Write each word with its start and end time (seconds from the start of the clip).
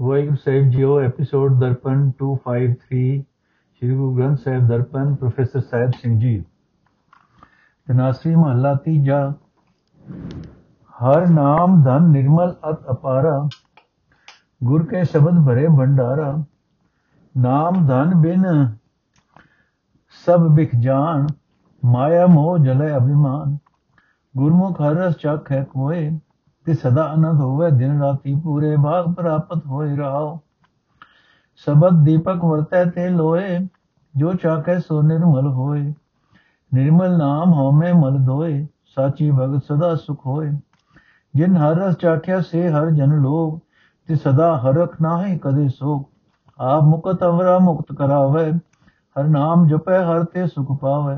ਵਾਹਿਗੁਰੂ 0.00 0.36
ਸਾਹਿਬ 0.36 0.70
ਜੀਓ 0.70 1.00
episode 1.00 1.58
Darpan 1.60 2.10
253 2.22 3.22
Shri 3.74 3.90
Guru 3.90 4.16
Granth 4.16 4.38
Sahib 4.38 4.66
Darpan, 4.68 5.14
professor 5.14 5.60
Sahib 5.60 5.90
Singh 5.90 6.18
ji. 6.20 6.44
ਤਨਾਸਰੀ 7.88 8.34
ਮਹੱਲਾ 8.34 8.74
ਤੀਜਾ। 8.74 9.32
ਹਰ 10.94 11.26
ਨਾਮ 11.26 11.82
ਧਨ 11.82 12.08
ਨਿਰਮਲ 12.10 12.54
ਅਤ 12.70 12.90
ਅਪਾਰਾ, 12.90 13.48
ਗੁਰ 14.64 14.86
ਕੇ 14.86 15.04
ਸ਼ਬਦ 15.04 15.46
ਭਰੇ 15.46 15.66
ਭੰਡਾਰਾ। 15.68 16.32
ਨਾਮ 17.36 17.86
ਧਨ 17.86 18.14
ਬਿਨ 18.14 18.44
ਸਭ 20.26 20.48
ਬਿਖ 20.48 20.76
ਜਾਣ, 20.80 21.26
ਮਾਇਆ 21.84 22.26
ਮੋਹ 22.26 22.58
ਜਲੇ 22.58 22.96
ਅਭਿਮਾਨ। 22.96 23.56
ਗੁਰਮੁਖ 24.36 24.80
ਹਰ 24.80 24.94
ਰਸ 24.94 25.14
ਚਖ 25.14 25.52
ਹੈ 25.52 25.64
ਕੋਏ 25.64 26.10
ਤੇ 26.64 26.74
ਸਦਾ 26.74 27.04
ਆਨੰਦ 27.04 27.40
ਹੋਵੇ, 27.40 27.70
ਦਿਨ 27.70 28.02
ਰਾਤੀ 28.02 28.34
ਪੂਰੇ 28.34 28.76
ਭਾਗ 28.76 29.14
ਪ੍ਰਾਪਤ 29.14 29.66
ਹੋਏ 29.66 29.96
ਰਹਾਓ 29.96 30.40
ਸਬਦ 31.56 32.04
ਦੀਪਕ 32.04 32.44
ਵਰਤੈ 32.44 32.84
ਤੇ 32.84 33.08
ਲੋਏ, 33.08 33.58
ਜੋ 34.16 34.32
ਚਾਖੈ 34.32 34.78
ਸੋ 34.78 35.02
ਨਿਰਮਲ 35.02 35.46
ਹੋਏ। 35.46 35.94
ਨਿਰਮਲ 36.74 37.18
ਨਾਮ 37.18 37.52
ਹਉਮੈ 37.52 37.92
ਮਲ 37.92 38.24
ਧੋਏ 38.24 38.66
ਸਾਚੀ 38.94 39.30
ਭਗਤ 39.30 39.64
ਸਦਾ 39.64 39.94
ਸੁਖ 39.94 40.26
ਹੋਏ। 40.26 40.50
ਜਿਨ 41.34 41.56
ਹਰ 41.56 41.74
ਰਸ 41.74 41.96
ਚਾਖਿਆ, 41.96 42.40
ਸੇ 42.40 42.70
ਹਰ 42.70 42.90
ਜਨ 42.90 43.10
ਲੋਗ 43.10 43.58
ਤੇ 44.06 44.14
ਸਦਾ 44.16 44.58
ਹਰਖ 44.58 44.96
ਨਾਹੀ 45.02 45.38
ਕਦੇ 45.38 45.68
ਸੋਗ 45.68 46.02
ਆਪ 46.58 46.82
ਮੁਕਤ 46.82 47.24
ਅਵਰਾ 47.24 47.58
ਮੁਕਤ 47.58 47.92
ਕਰਾਵੇ, 47.92 48.52
ਹਰ 49.18 49.24
ਨਾਮ 49.24 49.66
ਜਪੈ, 49.66 50.04
ਹਰ 50.04 50.24
ਤੇ 50.24 50.46
ਸੁਖ 50.46 50.80
ਪਾਵੇ। 50.80 51.16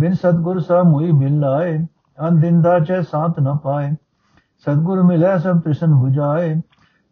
ਬਿਨ 0.00 0.12
ਸਤਗੁਰ 0.12 0.60
ਸਾ 0.60 0.82
ਮੁਈ 0.82 1.12
ਮਿਲ 1.12 1.40
ਲਾਏ 1.40 1.86
ਅਨ 2.28 2.40
ਦਿਨ 2.40 2.62
ਦਾ 2.62 2.80
ਚੈ 2.80 3.02
ਸਾਥ 3.02 3.40
ਨ 3.40 3.56
ਪਾਏ। 3.56 3.94
ਸਤਗੁਰ 4.64 5.02
ਮਿਲੈ 5.02 5.38
ਸਭ 5.38 5.60
ਤ੍ਰਿਸ਼ਨ 5.60 5.92
부ਝਾਏ 5.92 6.62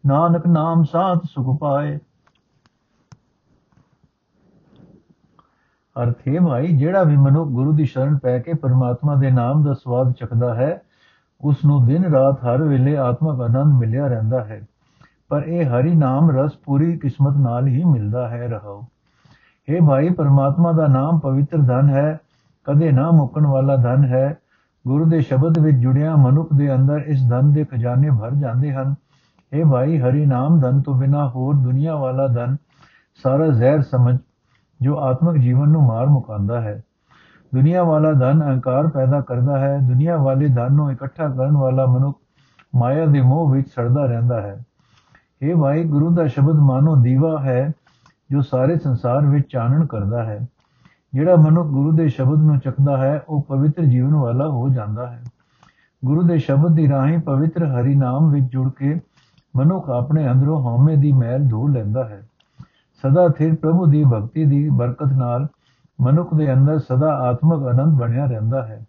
ਨਾਨਕ 0.06 0.47
ਨਾਮ 0.47 0.84
ਸਾਥ 0.84 1.19
ਸੁਖ 1.24 1.59
ਪਾਏ। 1.61 1.98
ਅਰਥ 6.03 6.17
ਹੈ 6.28 6.41
ਭਾਈ, 6.41 6.77
ਜਿਹੜਾ 6.77 7.03
ਵੀ 7.03 7.17
ਮਨੁੱਖ 7.17 7.50
ਗੁਰੂ 7.50 7.72
ਦੀ 7.72 7.84
ਸ਼ਰਨ 7.84 8.19
ਪੈ 8.19 8.39
ਕੇ 8.39 8.55
ਪਰਮਾਤਮਾ 8.55 9.14
ਦੇ 9.14 9.31
ਨਾਮ 9.31 9.64
ਦਾ 9.64 9.75
ਸਵਾਦ 9.75 10.12
ਚੱਖਦਾ 10.12 10.55
ਹੈ 10.55 10.83
ਉਸ 11.41 11.64
ਨੂੰ 11.64 11.86
ਦਿਨ 11.86 12.05
ਰਾਤ 12.05 12.44
ਹਰ 12.44 12.62
ਵੇਲੇ 12.62 12.97
ਆਤਮਕ 12.97 13.41
ਆਨੰਦ 13.41 13.75
ਮਿਲਿਆ 13.78 14.06
ਰਹਿੰਦਾ 14.06 14.44
ਹੈ। 14.44 14.62
ਪਰ 15.28 15.42
ਇਹ 15.42 15.66
ਹਰੀ 15.66 15.94
ਨਾਮ 15.94 16.31
ਰਸ 16.31 16.53
ਪੂਰੀ 16.64 16.98
ਕਿਸਮਤ 16.98 17.37
ਨਾਲ 17.37 17.66
ਹੀ 17.66 17.84
ਮਿਲਦਾ 17.84 18.28
ਹੈ, 18.28 18.48
ਰਹਾਓ। 18.48 18.84
ਇਹ 19.69 19.83
ਭਾਈ, 19.83 20.11
ਪਰਮਾਤਮਾ 20.11 20.72
ਦਾ 20.72 20.87
ਨਾਮ 20.87 21.19
ਪਵਿੱਤਰ 21.19 21.59
ਧਨ 21.59 21.89
ਹੈ, 21.89 22.20
ਕਦੇ 22.64 22.92
ਨਾ 22.92 23.11
ਮੁੱਕਣ 23.11 23.47
ਵਾਲਾ 23.47 23.77
ਧਨ 23.77 24.05
ਹੈ 24.05 24.39
ਗੁਰੂ 24.88 25.05
ਦੇ 25.05 25.20
ਸ਼ਬਦ 25.20 25.58
ਵਿੱਚ 25.58 25.77
ਜੁੜਿਆ 25.77 26.16
ਮਨੁੱਖ 26.16 26.48
ਦੇ 26.55 26.75
ਅੰਦਰ 26.75 26.98
ਇਸ 27.06 27.30
ਧਨ 27.30 27.52
ਦੇ 27.52 27.64
ਖਜ਼ਾਨੇ 27.64 28.11
ਭਰ 28.11 28.30
ਜਾਂਦੇ 28.30 28.72
ਹਨ। 28.72 28.94
ਇਹ 29.52 29.64
ਭਾਈ, 29.64 29.98
ਹਰੀ 29.98 30.27
ਨਾਮ 30.27 30.61
ਧਨ 30.61 30.80
ਤੋਂ 30.80 30.94
ਬਿਨਾ 30.94 31.28
ਹੋਰ 31.28 31.55
ਦੁਨੀਆ 31.55 31.97
ਵਾਲਾ 31.97 32.27
ਧਨ 32.27 32.56
ਸਾਰਾ 33.22 33.47
ਜ਼ਹਿਰ 33.47 33.83
ਸਮਝ, 33.83 34.19
ਜੋ 34.80 34.98
ਆਤਮਿਕ 34.98 35.42
ਜੀਵਨ 35.42 35.69
ਨੂੰ 35.69 35.83
ਮਾਰ 35.83 36.06
ਮੁਕਾਉਂਦਾ 36.06 36.60
ਹੈ। 36.60 36.83
ਦੁਨੀਆ 37.55 37.83
ਵਾਲਾ 37.83 38.12
ਧਨ 38.12 38.42
ਅਹੰਕਾਰ 38.42 38.86
ਪੈਦਾ 38.86 39.20
ਕਰਦਾ 39.20 39.58
ਹੈ। 39.58 39.78
ਦੁਨੀਆ 39.78 40.16
ਵਾਲੇ 40.16 40.48
ਧਨ 40.48 40.72
ਨੂੰ 40.72 40.92
ਇਕੱਠਾ 40.92 41.28
ਕਰਨ 41.28 41.56
ਵਾਲਾ 41.56 41.86
ਮਨੁੱਖ 41.86 42.19
ਮਾਇਆ 42.77 43.06
ਦੇ 43.06 43.20
ਮੋਹ 43.20 43.50
ਵਿੱਚ 43.50 43.69
ਸੜਦਾ 43.69 44.05
ਰਹਿੰਦਾ 44.05 44.41
ਹੈ। 44.41 44.62
ਇਹ 45.42 45.56
ਭਾਈ, 45.56 45.84
ਗੁਰੂ 45.84 46.14
ਦਾ 46.14 46.27
ਸ਼ਬਦ 46.27 46.55
ਮਾਨੋ 46.55 46.97
ਦੀਵਾ 46.97 47.41
ਹੈ, 47.42 47.72
ਜੋ 48.30 48.41
ਸਾਰੇ 48.41 48.78
ਸੰਸਾਰ 48.78 49.27
ਵਿੱਚ 49.27 49.47
ਚਾਨਣ 49.48 49.86
ਕਰਦਾ 49.86 50.25
ਹੈ। 50.25 50.48
ਜਿਹੜਾ 51.15 51.37
ਮਨੁੱਖ 51.37 51.69
ਗੁਰੂ 51.69 51.93
ਦੇ 51.93 52.09
ਸ਼ਬਦ 52.09 52.39
ਨੂੰ 52.39 52.59
ਚੱਕਦਾ 52.59 52.97
ਹੈ, 52.97 53.23
ਉਹ 53.29 53.43
ਪਵਿੱਤਰ 53.43 53.83
ਜੀਵਨ 53.83 54.15
ਵਾਲਾ 54.15 54.49
ਹੋ 54.49 54.69
ਜਾਂਦਾ 54.69 55.07
ਹੈ। 55.07 55.25
ਗੁਰੂ 56.05 56.23
ਦੇ 56.23 56.39
ਸ਼ਬਦ 56.39 56.75
ਦੀ 56.75 56.89
ਰਾਹੀਂ 56.89 57.19
ਪਵਿੱਤਰ 57.19 57.65
ਹਰੀ 57.65 57.95
ਨਾਮ 57.95 58.31
ਵਿੱਚ 58.31 58.45
ਜੁੜ 58.45 58.71
ਕੇ 58.71 59.01
ਮਨੁੱਖ 59.57 59.91
ਆਪਣੇ 59.91 60.31
ਅੰਦਰੋਂ 60.31 60.63
ਹਉਮੈ 60.63 60.97
ਦੀ 60.97 61.13
ਮੈਲ 61.13 61.49
ਧੋ 61.49 61.69
ਲੈਂਦਾ 61.69 62.05
ਹੈ। 62.05 62.23
ਸਦਾ 63.03 63.29
ਥਿਰ 63.29 63.55
ਪ੍ਰਭੂ 63.55 63.87
ਦੀ 63.87 64.05
ਭਗਤੀ 64.05 64.45
ਦੀ 64.45 64.69
ਬਰਕਤ 64.69 65.13
ਨਾਲ 65.13 65.47
ਮਨੁੱਖ 66.01 66.35
ਦੇ 66.35 66.53
ਅੰਦਰ 66.53 66.79
ਸਦਾ 66.79 67.15
ਆਤਮਿਕ 67.15 67.63
ਆਨੰਦ 67.63 67.99
ਬਣਿਆ 67.99 68.25
ਰਹਿੰਦਾ 68.25 68.67
ਹੈ। 68.67 68.84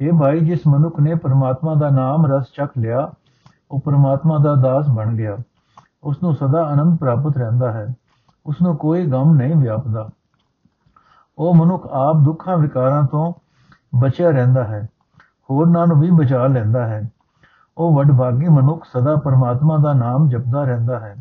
ਇਹ 0.00 0.12
ਭਾਈ, 0.12 0.40
ਜਿਸ 0.40 0.60
ਮਨੁੱਖ 0.68 1.00
ਨੇ 1.00 1.14
ਪਰਮਾਤਮਾ 1.14 1.74
ਦਾ 1.74 1.90
ਨਾਮ 1.90 2.26
ਰਸ 2.26 2.44
ਚੱਖ 2.54 2.70
ਲਿਆ, 2.78 3.12
ਉਹ 3.70 3.80
ਪਰਮਾਤਮਾ 3.80 4.38
ਦਾ 4.38 4.54
ਦਾਸ 4.54 4.86
ਬਣ 4.88 5.16
ਗਿਆ। 5.16 5.36
ਉਸ 6.02 6.22
ਨੂੰ 6.22 6.34
ਸਦਾ 6.34 6.62
ਆਨੰਦ 6.62 6.98
ਪ੍ਰਾਪਤ 6.98 7.36
ਰਹਿੰਦਾ 7.36 7.72
ਹੈ। 7.72 7.94
ਉਸ 8.46 8.56
ਨੂੰ 8.62 8.76
ਕੋਈ 8.76 9.06
ਗਮ 9.06 9.34
ਨਹੀਂ 9.34 9.56
ਵਿਆਪਦਾ। 9.56 10.08
ਉਹ 11.38 11.54
ਮਨੁੱਖ 11.54 11.86
ਆਪ 11.86 12.16
ਦੁੱਖਾਂ 12.16 12.56
ਵਿਕਾਰਾਂ 12.56 13.02
ਤੋਂ 13.02 13.32
ਬਚਿਆ 14.00 14.30
ਰਹਿੰਦਾ 14.30 14.64
ਹੈ 14.64 14.88
ਹੋਰਨਾਂ 15.50 15.86
ਨੂੰ 15.86 16.00
ਵੀ 16.00 16.10
ਬਚਾ 16.10 16.46
ਲੈਂਦਾ 16.46 16.86
ਹੈ। 16.86 17.10
ਉਹ 17.78 17.96
ਵਡਭਾਗੀ 17.96 18.48
ਮਨੁੱਖ 18.48 18.84
ਸਦਾ 18.84 19.16
ਪਰਮਾਤਮਾ 19.16 19.76
ਦਾ 19.76 19.92
ਨਾਮ 19.92 20.28
ਜਪਦਾ 20.28 20.64
ਰਹਿੰਦਾ 20.64 21.00
ਹੈ 21.00 21.16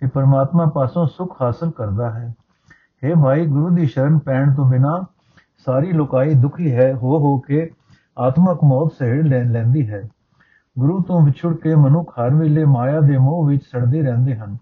ਤੇ 0.00 0.06
ਪਰਮਾਤਮਾ 0.06 0.66
ਪਾਸੋਂ 0.66 1.06
ਸੁਖ 1.06 1.42
ਹਾਸਲ 1.42 1.70
ਕਰਦਾ 1.70 2.10
ਹੈ। 2.10 2.34
हे 3.04 3.22
ਭਾਈ, 3.22 3.46
ਗੁਰੂ 3.46 3.70
ਦੀ 3.70 3.86
ਸ਼ਰਨ 3.86 4.18
ਪੈਣ 4.18 4.54
ਤੋਂ 4.54 4.70
ਬਿਨਾ 4.70 5.04
ਸਾਰੀ 5.66 5.92
ਲੋਕਾਈ 5.92 6.34
ਦੁਖੀ 6.34 6.74
ਹੈ, 6.74 6.94
ਹੋ 6.94 7.18
ਹੋ 7.18 7.38
ਕੇ 7.38 7.70
ਆਤਮਕ 8.18 8.64
ਮੌਤ 8.64 8.92
ਸਹਿੜ 8.92 9.26
ਲੈਂਦੀ 9.26 9.90
ਹੈ। 9.90 10.08
ਗੁਰੂ 10.78 11.02
ਤੋਂ 11.02 11.20
ਵਿਛੜ 11.20 11.56
ਕੇ 11.56 11.74
ਮਨੁੱਖ 11.74 12.18
ਹਰ 12.18 12.34
ਵੇਲੇ 12.34 12.64
ਮਾਇਆ 12.64 13.00
ਦੇ 13.00 13.18
ਮੋਹ 13.18 13.46
ਵਿੱਚ 13.46 13.64
ਸੜਦੇ 13.64 14.02
ਰਹਿੰਦੇ 14.02 14.36
ਹਨ। 14.36 14.56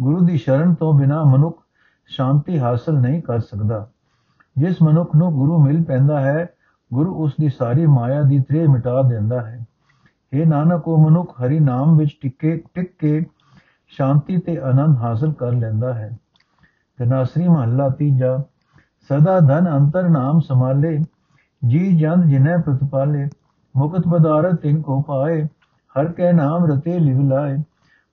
ਗੁਰੂ 0.00 0.24
ਦੀ 0.24 0.36
ਸ਼ਰਨ 0.36 0.74
ਤੋਂ 0.74 0.94
ਬਿਨਾ 0.94 1.24
ਮਨੁੱਖ 1.24 1.62
ਸ਼ਾਂਤੀ 2.06 2.58
ਹਾਸਲ 2.58 3.00
ਨਹੀਂ 3.00 3.22
ਕਰ 3.22 3.38
ਸਕਦਾ। 3.38 3.88
ਜਿਸ 4.58 4.82
ਮਨੁੱਖ 4.82 5.16
ਨੂੰ 5.16 5.32
ਗੁਰੂ 5.32 5.62
ਮਿਲ 5.64 5.84
ਪੈਂਦਾ 5.84 6.20
ਹੈ, 6.20 6.46
ਗੁਰੂ 6.94 7.14
ਉਸ 7.14 7.32
ਦੀ 7.40 7.48
ਸਾਰੀ 7.48 7.86
ਮਾਇਆ 7.86 8.22
ਦੀ 8.22 8.40
ਤ੍ਰੇ 8.40 8.66
ਮਿਟਾ 8.66 9.02
ਦਿੰਦਾ 9.02 9.40
ਹੈ। 9.40 9.66
ਇਹ 10.32 10.46
ਨਾਨਕ, 10.46 10.88
ਉਹ 10.88 11.10
ਮਨੁੱਖ 11.10 11.32
ਹਰੀ 11.40 11.60
ਨਾਮ 11.60 11.96
ਵਿੱਚ 11.96 12.18
ਟਿੱਕੇ, 12.22 12.64
ਟਿਕ 12.74 12.92
ਕੇ 12.98 13.26
ਸ਼ਾਂਤੀ 13.88 14.38
ਤੇ 14.38 14.58
ਆਨੰਦ 14.58 14.96
ਹਾਸਲ 14.96 15.32
ਕਰ 15.32 15.52
ਲੈਂਦਾ 15.52 15.94
ਹੈ। 15.94 16.18
ਤਨਾਸਰੀ 16.98 17.48
ਮਹੱਲਾ 17.48 17.88
ਤੀਜਾ, 17.88 18.38
ਸਦਾ 19.08 19.40
ਧਨ 19.40 19.76
ਅੰਤਰ 19.76 20.08
ਨਾਮ 20.08 20.40
ਸਮਾਲੇ 20.40 20.98
ਜੀ 21.66 21.98
ਜਨ 21.98 22.28
ਜਿਨੈ 22.28 22.56
ਪ੍ਰਤਪਾਲੇ, 22.56 23.28
ਮੁਕਤ 23.76 24.08
ਪਦਾਰਥ 24.08 24.54
ਤਿਨ 24.54 24.82
ਕੋ 24.82 25.00
ਪਾਏ, 25.02 25.44
ਹਰ 25.94 26.12
ਕੇ 26.12 26.32
ਨਾਮ 26.32 26.64
ਰਤੇ 26.64 26.98
ਲਿਵ 26.98 27.28
ਲਾਏ। 27.28 27.56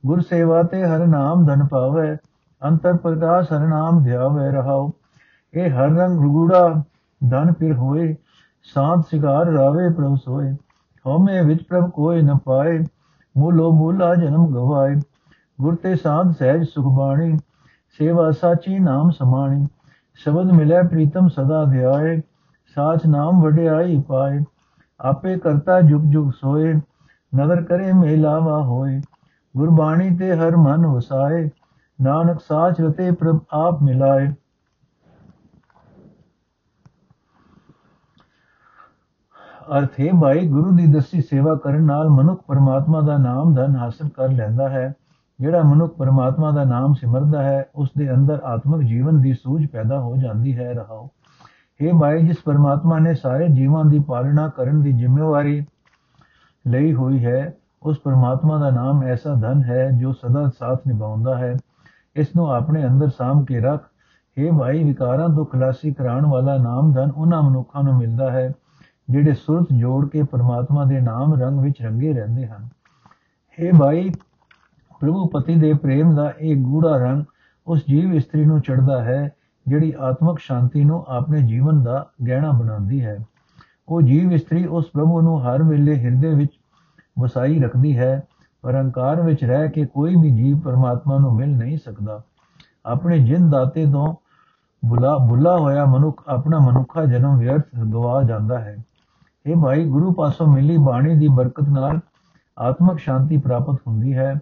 ਗੁਰ 0.06 0.22
ਸੇਵਾ 0.22 0.64
ਤੇ 0.64 0.84
ਹਰ 0.86 1.08
ਨਾਮ 1.08 1.46
ਧਨ 1.46 1.68
ਪਾਵੇ, 1.68 2.18
ਅੰਤਰ 2.62 2.98
ਪ੍ਰਕਾਸ਼ 2.98 3.54
ਹਰ 3.54 3.68
ਨਾਮ 3.68 4.04
ਧਿਆਵੇ 4.04 4.52
ਰਹਾਓ 4.52 4.92
ਇਹ 5.56 5.70
ਹਰ 5.70 5.92
ਰੰਗ 5.92 6.22
ਰੁਗੂੜਾ 6.22 6.68
ਧਨ 7.22 7.52
ਫਿਰ 7.54 7.74
ਹੋਏ 7.74 8.16
ਸਾਧ 8.68 9.02
ਸਿਗਾਰ 9.02 9.52
ਰਾਵੇ 9.52 9.90
ਪ੍ਰਭ 9.94 10.16
ਸੋਏ 10.16 10.52
ਹਉਮੈ 11.06 11.42
ਵਿੱਚ 11.42 11.64
ਪ੍ਰਭ 11.64 11.90
ਕੋਈ 11.90 12.22
ਨ 12.22 12.38
ਪਾਏ 12.38 12.78
ਮੂਲੋ 13.36 13.72
ਮੂਲਾ 13.72 14.14
ਜਨਮ 14.16 14.48
ਗਵਾਏ 14.48 14.96
ਗੁਰ 15.60 15.76
ਤੇ 15.76 15.96
ਸਾਧ 15.96 16.32
ਸਹਿਜ 16.32 16.68
ਸੁਖ 16.70 16.86
ਬਾਣੀ 16.98 17.38
ਸੇਵਾ 18.00 18.30
ਸਾਚੀ 18.32 18.80
ਨਾਮ 18.80 19.10
ਸਮਾਣੀ 19.10 19.66
ਸ਼ਬਦ 20.20 20.52
ਮਿਲੇ 20.52 20.82
ਪ੍ਰੀਤਮ 20.82 21.28
ਸਦਾ 21.28 21.64
ਧਿਆਏ 21.66 22.22
ਸਾਚ 22.76 23.06
ਨਾਮ 23.06 23.42
ਵਡਿਆਈ 23.44 24.02
ਪਾਏ 24.08 24.44
ਆਪੇ 25.00 25.38
ਕਰਤਾ 25.38 25.80
ਜੁਗ 25.82 26.02
ਜੁਗ 26.04 26.32
ਸੋਏ 26.32 26.74
ਨਦਰ 27.34 27.62
ਕਰੇ 27.62 27.92
ਮੇਲਾਵਾ 27.94 28.62
ਹੋਏ 28.62 29.00
ਗੁਰਬਾਣੀ 29.56 30.16
ਤੇ 30.18 30.36
ਹਰ 30.36 30.56
ਮਨ 30.58 30.86
ਵਸਾਏ 30.86 31.50
ਨਾਨਕ 32.00 32.40
ਸਾਚ 32.40 32.82
ਰਤੇ 32.82 33.12
ਪ੍ਰਭ 33.12 33.40
ਆਪ 33.54 33.82
ਮਿਲਾਏ 33.84 34.28
ਅਰਥ 39.72 39.90
ਹੈ 40.02 40.22
ਭਾਈ 40.22 40.48
ਗੁਰੂ 40.48 40.72
ਦੀ 40.72 40.86
ਦਸੀ 40.86 41.22
ਸੇਵਾ 41.22 41.56
ਕਰਨ 41.56 41.84
ਨਾਲ 41.84 42.10
ਮਨੁੱਖ 42.10 42.42
ਪਰਮਾਤਮਾ 42.48 43.02
ਦਾ 43.02 43.18
ਨਾਮ 43.18 43.54
ਧਨ 43.54 43.76
ਹਾਸਲ 43.76 44.10
ਕਰ 44.10 44.30
ਲੈਂਦਾ 44.30 44.70
ਹੈ। 44.70 44.94
ਜਿਹੜਾ 45.40 45.64
ਮਨੁੱਖ 45.64 45.96
ਪਰਮਾਤਮਾ 45.98 46.52
ਦਾ 46.52 46.64
ਨਾਮ 46.64 46.94
ਸਿਮਰਦਾ 46.94 47.44
ਹੈ 47.44 47.66
ਉਸ 47.76 47.90
ਦੇ 47.98 48.12
ਅੰਦਰ 48.12 48.42
ਆਤਮਿਕ 48.44 48.88
ਜੀਵਨ 48.88 49.22
ਦੀ 49.22 49.34
ਸੂਝ 49.34 49.68
ਪੈਦਾ 49.68 50.00
ਹੋ 50.00 50.16
ਜਾਂਦੀ 50.16 50.58
ਹੈ। 50.60 50.74
ਰਹਾਓ। 50.74 51.10
ਇਹ 51.82 51.94
ਭਾਈ 51.94 52.28
ਜਿਸ 52.28 52.38
ਪਰਮਾਤਮਾ 52.46 53.00
ਨੇ 53.00 53.14
ਸਾਰੇ 53.14 53.48
ਜੀਵਾਂ 53.48 53.86
ਦੀ 53.86 54.00
ਪਾਲਣਾ 54.00 54.48
ਕਰਨ 54.48 54.82
ਦੀ 54.82 54.92
ਜ਼ਿੰਮੇਵਾਰੀ 54.92 55.66
ਲਈ 56.68 56.94
ਹੋਈ 56.94 57.26
ਹੈ, 57.26 57.54
ਉਸ 57.84 58.00
ਪਰਮਾਤਮਾ 58.00 58.58
ਦਾ 58.58 58.70
ਨਾਮ 58.70 59.04
ਐਸਾ 59.04 59.34
ਧਨ 59.34 59.64
ਹੈ 59.64 59.90
ਜੋ 59.90 60.14
ਸਦਾ 60.14 60.50
ਸਾਥ 60.60 60.80
ਨਿਭਾਉਂਦਾ 60.88 61.38
ਹੈ। 61.38 61.56
ਇਸ 62.16 62.28
ਨੂੰ 62.36 62.52
ਆਪਣੇ 62.52 62.86
ਅੰਦਰ 62.86 63.08
ਸਾਮ 63.08 63.46
ਕੇ 63.46 63.60
ਰੱਖ। 63.60 63.84
ਇਹ 64.38 64.52
ਭਾਈ 64.52 64.84
ਵਿਕਾਰਾਂ 64.84 65.30
ਤੋਂ 65.30 65.46
ਖਲਾਸੀ 65.46 65.94
ਕਰਾਉਣ 65.94 66.26
ਵਾਲਾ 66.26 66.58
ਨਾਮ 66.58 66.92
ਧਨ 66.92 67.12
ਉਹਨਾਂ 67.18 67.42
ਮਨੁੱਖਾਂ 67.42 67.84
ਨੂੰ 67.84 67.98
ਮਿਲਦਾ 67.98 68.32
ਹੈ। 68.32 68.54
ਜਿਹੜੇ 69.10 69.34
ਸੁਰਤ 69.34 69.68
ਜੋੜ 69.74 70.10
ਕੇ 70.10 70.24
ਪਰਮਾਤਮਾ 70.24 70.86
ਦੇ 70.86 71.00
ਨਾਮ 71.02 71.34
ਰੰਗ 71.34 71.60
ਵਿੱਚ 71.60 71.82
ਰੰਗੇ 71.82 72.14
ਰਹਿੰਦੇ 72.14 72.48
ਹਨ। 72.48 72.68
हे 73.58 73.78
ਭਾਈ 73.80 74.10
ਪ੍ਰਭੂ 75.00 75.28
ਪਤੀ 75.28 75.56
ਦੇ 75.56 75.74
ਪ੍ਰੇਮ 75.74 76.16
ਦਾ 76.16 76.34
ਇਹ 76.40 76.56
ਗੂੜਾ 76.56 76.98
ਰੰਗ 76.98 77.24
ਉਸ 77.68 77.84
ਜੀਵ 77.88 78.14
ਇਸਤਰੀ 78.14 78.46
ਨੂੰ 78.46 78.62
ਚੜਦਾ 78.62 79.04
ਹੈ, 79.04 79.32
ਜਿਹੜੀ 79.68 79.94
ਆਤਮਿਕ 80.00 80.40
ਸ਼ਾਂਤੀ 80.40 80.84
ਨੂੰ 80.84 81.06
ਆਪਣੇ 81.08 81.42
ਜੀਵਨ 81.42 81.84
ਦਾ 81.84 82.10
ਗਹਿਣਾ 82.28 82.52
ਬਣਾਉਂਦੀ 82.52 83.06
ਹੈ। 83.06 83.18
ਉਹ 83.90 84.02
ਜੀਵ 84.02 84.32
ਇਸਤਰੀ 84.32 84.66
ਉਸ 84.66 84.86
ਪ੍ਰਭੂ 84.94 85.22
ਨੂੰ 85.22 85.44
ਹਰ 85.44 85.64
ਵੇਲੇ 85.64 85.96
ਹਿਰਦੇ 85.96 86.34
ਵਿੱਚ 86.34 86.52
ਵਸਾਈ 87.20 87.60
ਰੱਖਦੀ 87.60 87.98
ਹੈ, 87.98 88.24
ਪਰ 88.62 88.76
ਹੰਕਾਰ 88.76 89.22
ਵਿੱਚ 89.22 89.44
ਰਹਿ 89.44 89.70
ਕੇ 89.70 89.86
ਕੋਈ 89.86 90.16
ਵੀ 90.16 90.32
ਜੀਵ 90.32 90.60
ਪਰਮਾਤਮਾ 90.60 91.18
ਨੂੰ 91.18 91.36
ਮਿਲ 91.36 91.50
ਨਹੀਂ 91.50 91.78
ਸਕਦਾ। 91.78 92.22
ਆਪਣੇ 92.86 93.20
ਜਿੰਦ 93.20 93.52
ਦਾਤੇ 93.52 93.86
ਤੋਂ 93.86 94.16
ਬੁਲਾ 94.86 95.18
ਬੁਲਾ 95.18 95.58
ਹੋਇਆ 95.58 95.86
ਮਨੁੱਖ 95.86 96.24
ਆਪਣਾ 96.28 96.60
ਮਨੁੱਖਾ 96.60 97.06
ਜਨਮ 97.06 97.38
ਵਿਅਰਥ 97.38 97.66
ਗਵਾ 97.94 98.24
ਜਾਂਦਾ 98.24 98.60
ਹੈ। 98.60 98.78
ਇਹ 99.46 99.56
ਭਾਈ, 99.56 99.86
ਗੁਰੂ 99.86 100.14
ਪਾਸੋਂ 100.14 100.48
ਮਿਲੀ 100.48 100.78
ਬਾਣੀ 100.78 101.16
ਦੀ 101.16 101.28
ਬਰਕਤ 101.28 101.70
ਨਾਲ 101.70 102.00
ਆਤਮਿਕ 102.60 103.00
ਸ਼ਾਂਤੀ 103.00 103.38
ਪ੍ਰਾਪਤ 103.38 103.82
ਹੁੰਦੀ 103.88 104.14
ਹੈ। 104.14 104.34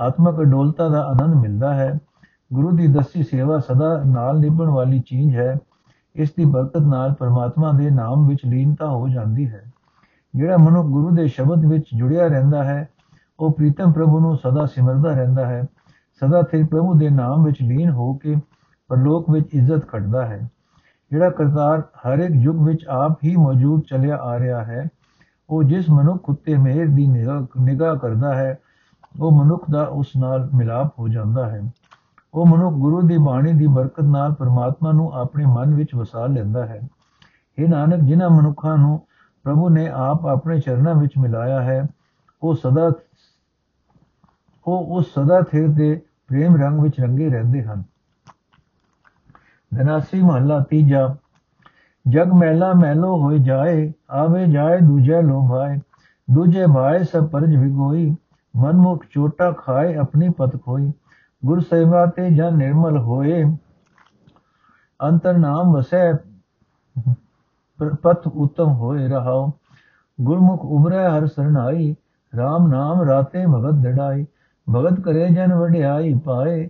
ਆਤਮਕ 0.00 0.40
ਅਡੋਲਤਾ 0.40 0.88
ਦਾ 0.88 1.02
ਆਨੰਦ 1.02 1.34
ਮਿਲਦਾ 1.34 1.74
ਹੈ। 1.74 1.98
ਗੁਰੂ 2.52 2.70
ਦੀ 2.70 2.86
ਦਸੀ 2.86 3.22
ਸੇਵਾ 3.22 3.58
ਸਦਾ 3.58 4.02
ਨਾਲ 4.06 4.40
ਨਿਭਣ 4.40 4.68
ਵਾਲੀ 4.68 5.00
ਚੀਜ਼ 5.00 5.36
ਹੈ। 5.36 5.56
ਇਸ 6.14 6.30
ਦੀ 6.30 6.44
ਬਰਕਤ 6.44 6.80
ਨਾਲ 6.80 7.14
ਪਰਮਾਤਮਾ 7.14 7.72
ਦੇ 7.72 7.90
ਨਾਮ 7.90 8.28
ਵਿੱਚ 8.28 8.40
ਲੀਨਤਾ 8.46 8.86
ਹੋ 8.86 9.08
ਜਾਂਦੀ 9.08 9.48
ਹੈ। 9.48 9.64
ਜਿਹੜਾ 10.34 10.56
ਮਨੁੱਖ 10.56 10.88
ਗੁਰੂ 10.88 11.10
ਦੇ 11.10 11.28
ਸ਼ਬਦ 11.28 11.64
ਵਿੱਚ 11.64 11.84
ਜੁੜਿਆ 11.96 12.26
ਰਹਿੰਦਾ 12.26 12.64
ਹੈ, 12.64 12.88
ਉਹ 13.40 13.52
ਪ੍ਰੀਤਮ 13.52 13.92
ਪ੍ਰਭੂ 13.92 14.20
ਨੂੰ 14.20 14.36
ਸਦਾ 14.36 14.66
ਸਿਮਰਦਾ 14.66 15.10
ਰਹਿੰਦਾ 15.10 15.46
ਹੈ। 15.46 15.62
ਸਦਾ 16.20 16.42
ਸਿਰ 16.42 16.66
ਪ੍ਰਭੂ 16.66 16.94
ਦੇ 16.94 17.10
ਨਾਮ 17.10 17.44
ਵਿੱਚ 17.44 17.62
ਲੀਨ 17.62 17.90
ਹੋ 17.90 18.14
ਕੇ 18.14 18.36
ਪਰਲੋਕ 18.88 19.30
ਵਿੱਚ 19.30 19.48
ਇੱਜ਼ਤ 19.52 19.88
ਖੱਟਦਾ 19.88 20.26
ਹੈ। 20.26 20.48
ਜਿਹੜਾ 21.12 21.30
ਕਰਤਾਰ 21.30 21.80
ਹਰ 21.80 22.18
ਇੱਕ 22.18 22.34
ਯੁੱਗ 22.34 22.60
ਵਿੱਚ 22.66 22.84
ਆਪ 22.88 23.18
ਹੀ 23.24 23.36
ਮੌਜੂਦ 23.36 23.82
ਚੱਲਿਆ 23.90 24.16
ਆ 24.16 24.38
ਰਿਹਾ 24.38 24.64
ਹੈ, 24.64 24.84
ਉਹ 25.50 25.62
ਜਿਸ 25.62 25.90
ਮਨੁੱਖ 25.90 26.28
ਉੱਤੇ 26.28 26.56
ਮਿਹਰ 26.56 26.86
ਦੀ 26.86 27.06
ਨਿਗਾਹ 27.60 27.96
ਕਰਦਾ 27.96 28.34
ਹੈ, 28.34 28.58
ਉਹ 29.20 29.32
ਮਨੁੱਖ 29.32 29.64
ਦਾ 29.70 29.82
ਉਸ 29.82 30.16
ਨਾਲ 30.16 30.48
ਮਿਲਾਪ 30.54 30.98
ਹੋ 30.98 31.08
ਜਾਂਦਾ 31.08 31.48
ਹੈ। 31.48 31.60
ਉਹ 32.34 32.46
ਮਨੁੱਖ 32.46 32.76
ਗੁਰੂ 32.76 33.00
ਦੀ 33.02 33.18
ਬਾਣੀ 33.18 33.52
ਦੀ 33.52 33.66
ਬਰਕਤ 33.66 34.04
ਨਾਲ 34.04 34.34
ਪਰਮਾਤਮਾ 34.34 34.92
ਨੂੰ 34.92 35.10
ਆਪਣੇ 35.12 35.44
ਮਨ 35.46 35.74
ਵਿੱਚ 35.74 35.94
ਵਸਾ 35.94 36.26
ਲੈਂਦਾ 36.26 36.66
ਹੈ। 36.66 36.80
ਇਹ 37.58 37.68
ਨਾਨਕ, 37.68 38.00
ਜਿਨ੍ਹਾਂ 38.00 38.30
ਮਨੁੱਖਾਂ 38.30 38.76
ਨੂੰ 38.78 39.00
ਪ੍ਰਭੂ 39.44 39.68
ਨੇ 39.68 39.88
ਆਪ 39.88 40.26
ਆਪਣੇ 40.26 40.60
ਚਰਨਾਂ 40.60 40.94
ਵਿੱਚ 40.94 41.18
ਮਿਲਾਇਆ 41.18 41.62
ਹੈ, 41.62 41.86
ਉਹ 42.42 42.54
ਸਦਾ, 42.54 42.90
ਉਹ 44.66 44.96
ਉਸ 44.96 45.14
ਸਦਾ 45.14 45.40
ਥਿਰ 45.42 45.68
ਦੇ 45.68 46.00
ਪ੍ਰੇਮ 46.28 46.56
ਰੰਗ 46.56 46.80
ਵਿੱਚ 46.80 47.00
ਰੰਗੇ 47.00 47.28
ਰਹਿੰਦੇ 47.28 47.62
ਹਨ। 47.62 47.82
ਧਨਾਸੀ 49.72 50.20
ਮਹਲਾ 50.22 50.58
ਤੀਜਾ। 50.60 51.14
ਜਗ 52.04 52.32
ਮਹਿਲਾ 52.32 52.72
ਮਹਿਲੋ 52.72 53.16
ਹੋਏ 53.18 53.38
ਜਾਏ, 53.38 53.92
ਆਵੇ 54.10 54.46
ਜਾਏ 54.46 54.78
ਦੂਜੇ 54.80 55.20
ਲੋਭਾਏ 55.22 55.78
ਦੂਜੇ 56.28 56.66
ਭਾਏ 56.74 57.02
ਸਭ 57.02 57.28
ਪਰਜ 57.28 57.56
ਵਿਗੋਈ, 57.56 58.14
ਮਨਮੁਖ 58.54 59.04
ਚੋਟਾ 59.10 59.50
ਖਾਏ 59.58 59.94
ਆਪਣੀ 59.96 60.28
ਪਤ 60.28 60.56
ਖੋਈ। 60.62 60.92
ਗੁਰ 61.42 61.60
ਸੇਵਾ 61.60 62.04
ਤੇ 62.06 62.28
ਜਨ 62.30 62.56
ਨਿਰਮਲ 62.56 62.98
ਹੋਏ, 62.98 63.42
ਅੰਤਰ 65.00 65.38
ਨਾਮ 65.38 65.72
ਵਸੈ 65.72 66.12
ਪਤ 68.02 68.26
ਉਤਮ 68.28 68.72
ਹੋਏ 68.72 69.08
ਰਹਾਓ 69.08 69.50
ਗੁਰਮੁਖ 70.18 70.64
ਉਮਰੈ 70.64 71.08
ਹਰ 71.08 71.26
ਸਰਨਾਈ 71.26 71.94
RAM 72.32 72.68
ਨਾਮ 72.68 73.02
ਰਾਤੇ 73.02 73.44
ਭਗਤ 73.46 73.82
ਡੜਾਈ 73.84 74.24
ਭਗਤ 74.66 75.00
ਕਰੇ 75.00 75.28
ਜਨ 75.28 75.54
ਵਡਿਆਈ 75.54 76.12
ਪਾਏ 76.24 76.68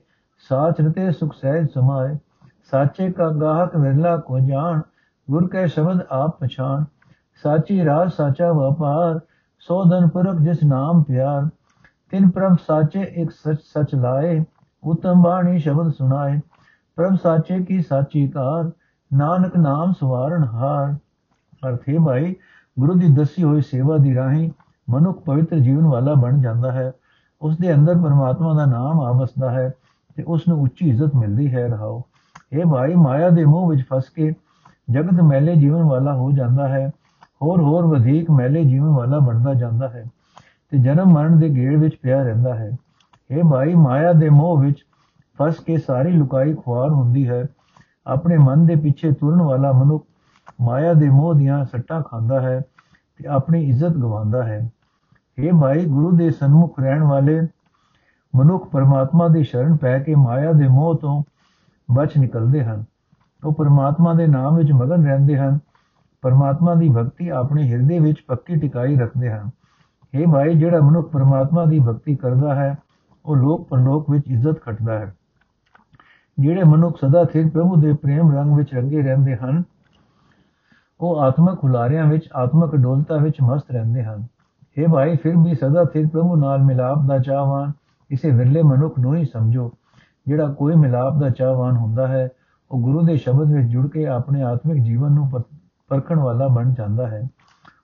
ਸਾਚ 0.49 0.81
ਰਤੇ 0.81 1.11
ਸੁਖ 1.13 1.35
ਸਹਿਜ 1.35 1.69
ਸਮਾਏ। 1.71 2.17
ਸਾਚੇ 2.73 3.13
ਕਾ 3.13 3.29
ਗਾਹਕ 3.29 3.77
ਵਿਰਲਾ 3.77 4.17
ਕੋ 4.17 4.39
ਜਾਣ, 4.39 4.81
ਗੁਰ 5.31 5.49
ਕੇ 5.49 5.67
ਸ਼ਬਦ 5.67 6.01
ਆਪ 6.11 6.41
ਪਛਾਨ 6.41 6.85
ਸਾਚੀ 7.43 7.85
ਰਾਜ 7.85 8.11
ਸਾਚਾ 8.13 8.53
ਵਪਾਰ 8.53 9.21
ਸੋਧਨ 9.59 10.09
ਪੁਰਖ 10.09 10.37
ਜਿਸ 10.37 10.63
ਨਾਮ 10.65 11.03
ਪਿਆਰ। 11.03 11.49
ਤਿਨ 12.11 12.31
ਪ੍ਰਭ 12.31 12.57
ਸਾਚੇ 12.67 13.01
ਇੱਕ 13.01 13.31
ਸਚ 13.31 13.61
ਸਚ 13.61 13.95
ਲਾਏ, 13.95 14.45
ਉਤਮ 14.85 15.23
ਬਾਣੀ 15.23 15.59
ਸ਼ਬਦ 15.59 15.93
ਸੁਣਾਏ। 15.93 16.41
ਪ੍ਰਭ 16.97 17.17
ਸਾਚੇ 17.23 17.65
ਕੀ 17.65 17.83
ਸਾਚੀ 17.83 18.29
ਕਾਰ, 18.29 18.71
ਨਾਨਕ 19.15 19.57
ਨਾਮ 19.57 19.93
ਸਵਾਰਨ 19.93 20.45
ਹਾਰ। 20.45 20.95
ਅਰਥੇ 21.69 21.99
ਭਾਈ, 22.07 22.37
ਗੁਰੂ 22.79 22.95
ਦੀ 22.95 23.09
ਦੱਸੀ 23.09 23.43
ਹੋਈ 23.43 23.61
ਸੇਵਾ 23.61 23.97
ਦੀ 23.97 24.15
ਰਾਹੀਂ 24.15 24.51
ਮਨੁੱਖ 24.91 25.25
ਪਵਿੱਤਰ 25.25 25.57
ਜੀਵਨ 25.57 25.87
ਵਾਲਾ 25.87 26.15
ਬਣ 26.15 26.41
ਜਾਂਦਾ 26.41 26.73
ਹੈ। 26.73 26.93
ਉਸ 27.43 27.59
ਦੇ 27.59 27.75
ਅੰਦਰ 27.75 27.95
ਪਰਮਾਤਮਾ 27.95 28.55
ਦਾ 28.55 28.65
ਨਾਮ 28.65 29.01
ਆਵਸਦਾ 29.01 29.51
ਹੈ 29.51 29.73
ਤੇ 30.17 30.23
ਉਸ 30.23 30.49
ਨੂੰ 30.49 30.63
ਉੱਚੀ 30.63 30.89
ਇੱਜ਼ਤ 30.89 31.15
ਮਿਲਦੀ 31.15 31.55
ਹੈ। 31.55 31.69
ਰਹਾਓ। 31.69 32.03
ਇਹ 32.53 32.65
ਭਾਈ 32.67 32.95
ਮਾਇਆ 32.95 33.29
ਦੇ 33.31 33.45
ਮੋਹ 33.45 33.69
ਵਿੱਚ 33.69 33.83
ਫਸ 33.93 34.09
ਕੇ 34.09 34.33
ਜਗਤ 34.91 35.23
ਮੈਲੇ 35.23 35.55
ਜੀਵਨ 35.57 35.83
ਵਾਲਾ 35.83 36.15
ਹੋ 36.15 36.31
ਜਾਂਦਾ 36.33 36.69
ਹੈ, 36.69 36.91
ਹੋਰ 37.43 37.61
ਹੋਰ 37.61 37.87
ਵਧੇਕ 37.87 38.31
ਮੈਲੇ 38.31 38.65
ਜੀਵਨ 38.65 38.89
ਵਾਲਾ 38.89 39.19
ਬਣਦਾ 39.19 39.55
ਜਾਂਦਾ 39.55 39.89
ਹੈ 39.89 40.05
ਤੇ 40.73 40.79
ਜਨਮ 40.79 41.13
ਮਰਨ 41.13 41.39
ਦੇ 41.39 41.49
ਗੇੜ 41.49 41.77
ਵਿੱਚ 41.77 41.97
ਪਿਆ 42.03 42.23
ਰਹਿੰਦਾ 42.23 42.55
ਹੈ। 42.55 42.71
ਇਹ 43.31 43.43
ਭਾਈ 43.45 43.75
ਮਾਇਆ 43.75 44.13
ਦੇ 44.13 44.29
ਮੋਹ 44.29 44.59
ਵਿੱਚ 44.59 44.85
ਫਸ 45.39 45.59
ਕੇ 45.61 45.77
ਸਾਰੀ 45.77 46.13
ਲੁਕਾਈ 46.13 46.55
ਖੁਆਰ 46.55 46.91
ਹੁੰਦੀ 46.91 47.29
ਹੈ, 47.29 47.45
ਆਪਣੇ 48.07 48.37
ਮਨ 48.39 48.67
ਦੇ 48.67 48.77
ਪਿੱਛੇ 48.77 49.13
ਤੁਰਨ 49.13 49.43
ਵਾਲਾ 49.43 49.73
ਮਨੁੱਖ 49.73 50.07
ਮਾਇਆ 50.61 50.93
ਦੇ 50.93 51.09
ਮੋਹ 51.11 51.35
ਦੀਆਂ 51.35 51.65
ਸੱਟਾਂ 51.65 52.03
ਖਾਂਦਾ 52.03 52.41
ਹੈ 52.41 52.61
ਤੇ 53.21 53.29
ਆਪਣੀ 53.29 53.65
ਇੱਜ਼ਤ 53.69 53.93
ਗਵਾਉਂਦਾ 53.93 54.43
ਹੈ। 54.43 54.71
ਇਹ 55.39 55.53
ਭਾਈ 55.53 55.85
ਗੁਰੂ 55.85 56.11
ਦੇ 56.11 56.31
ਸਨਮੁਖ 56.31 56.81
ਰਹਿਣ 56.81 57.03
ਵਾਲੇ 57.03 57.41
ਮਨੁੱਖ 58.35 58.69
ਪਰਮਾਤਮਾ 58.69 59.29
ਦੀ 59.29 59.43
ਸ਼ਰਨ 59.45 59.77
ਪੈ 59.77 59.99
ਕੇ 59.99 60.15
ਮਾਇਆ 60.15 60.53
ਦੇ 60.53 60.69
ਮੋਹ 60.69 60.95
ਤੋਂ 60.95 61.23
ਬਚ 61.91 62.19
ਨਿਕਲਦੇ 62.19 62.65
ਹਨ। 62.65 62.85
ਉਹ 63.45 63.53
ਪਰਮਾਤਮਾ 63.53 64.15
ਦੇ 64.15 64.27
ਨਾਮ 64.27 64.57
ਵਿੱਚ 64.57 64.73
ਮਗਨ 64.73 65.05
ਰਹਿੰਦੇ 65.07 65.39
ਹਨ। 65.39 65.59
ਪਰਮਾਤਮਾ 66.23 66.75
ਦੀ 66.75 66.89
ਭਗਤੀ 66.89 67.29
ਆਪਣੇ 67.29 67.73
ਹਿਰਦੇ 67.73 67.99
ਵਿੱਚ 67.99 68.25
ਪੱਕੀ 68.29 68.57
ਟਿਕਾਈ 68.57 68.97
ਰੱਖਦੇ 68.97 69.31
ਹਨ। 69.31 69.51
ਇਹ 70.15 70.27
ਭਾਈ, 70.27 70.55
ਜਿਹੜਾ 70.55 70.81
ਮਨੁੱਖ 70.81 71.11
ਪਰਮਾਤਮਾ 71.11 71.65
ਦੀ 71.65 71.79
ਭਗਤੀ 71.79 72.17
ਕਰਦਾ 72.17 72.55
ਹੈ, 72.55 72.79
ਉਹ 73.27 73.37
ਲੋਕ 73.37 73.69
ਪਰਲੋਕ 73.69 74.11
ਵਿੱਚ 74.11 74.25
ਇੱਜ਼ਤ 74.27 74.61
ਖੱਟਦਾ 74.61 74.99
ਹੈ। 74.99 75.15
ਜਿਹੜੇ 76.39 76.65
ਮਨੁੱਖ 76.65 76.97
ਸਦਾ 76.97 77.25
ਸਿਰ 77.25 77.51
ਪ੍ਰਭੂ 77.51 77.77
ਦੇ 77.77 77.93
ਪ੍ਰੇਮ 77.93 78.33
ਰੰਗ 78.33 78.57
ਵਿੱਚ 78.57 78.75
ਰੰਗੇ 78.75 79.03
ਰਹਿੰਦੇ 79.03 79.37
ਹਨ, 79.37 79.63
ਉਹ 81.01 81.21
ਆਤਮਕ 81.21 81.65
ਹੁਲਾਰਿਆਂ 81.65 82.07
ਵਿੱਚ, 82.07 82.29
ਆਤਮਕ 82.37 82.77
ਡੋਲਤਾ 82.77 83.17
ਵਿੱਚ 83.17 83.35
ਮਸਤ 83.43 83.71
ਰਹਿੰਦੇ 83.71 84.05
ਹਨ। 84.05 84.27
ਇਹ 84.79 84.89
ਭਾਈ, 84.89 85.17
ਫਿਰ 85.17 85.37
ਵੀ 85.37 85.55
ਸਦਾ 85.55 85.85
ਸਿਰ 85.85 86.09
ਪ੍ਰਭੂ 86.09 86.37
ਨਾਲ 86.37 86.63
ਮਿਲਾਪ 86.63 86.99
ਦਾ 87.09 87.19
ਚਾਹਵਾਨ, 87.19 87.73
ਇਸੇ 88.11 88.31
ਵਿਰਲੇ 88.31 88.63
ਮਨੁੱਖ 88.63 88.99
ਨੂੰ 88.99 89.15
ਹੀ 89.15 89.25
ਸਮਝੋ। 89.25 89.73
ਜਿਹੜਾ 90.27 90.47
ਕੋਈ 90.47 90.75
ਮਿਲਾਪ 90.75 91.19
ਦਾ 91.19 91.31
ਚਾਹਵਾਨ 91.31 91.77
ਹੁੰਦਾ 91.77 92.07
ਹੈ, 92.07 92.29
ਉਹ 92.71 92.81
ਗੁਰੂ 92.81 93.03
ਦੇ 93.03 93.17
ਸ਼ਬਦ 93.17 93.53
ਵਿੱਚ 93.53 93.69
ਜੁੜ 93.69 93.89
ਕੇ 93.89 94.07
ਆਪਣੇ 94.07 94.43
ਆਤਮਿਕ 94.43 94.83
ਜੀਵਨ 94.83 95.13
ਨੂੰ 95.13 95.31
ਪਰਖਣ 95.89 96.19
ਵਾਲਾ 96.19 96.49
ਬਣ 96.49 96.73
ਜਾਂਦਾ 96.73 97.07
ਹੈ। 97.07 97.29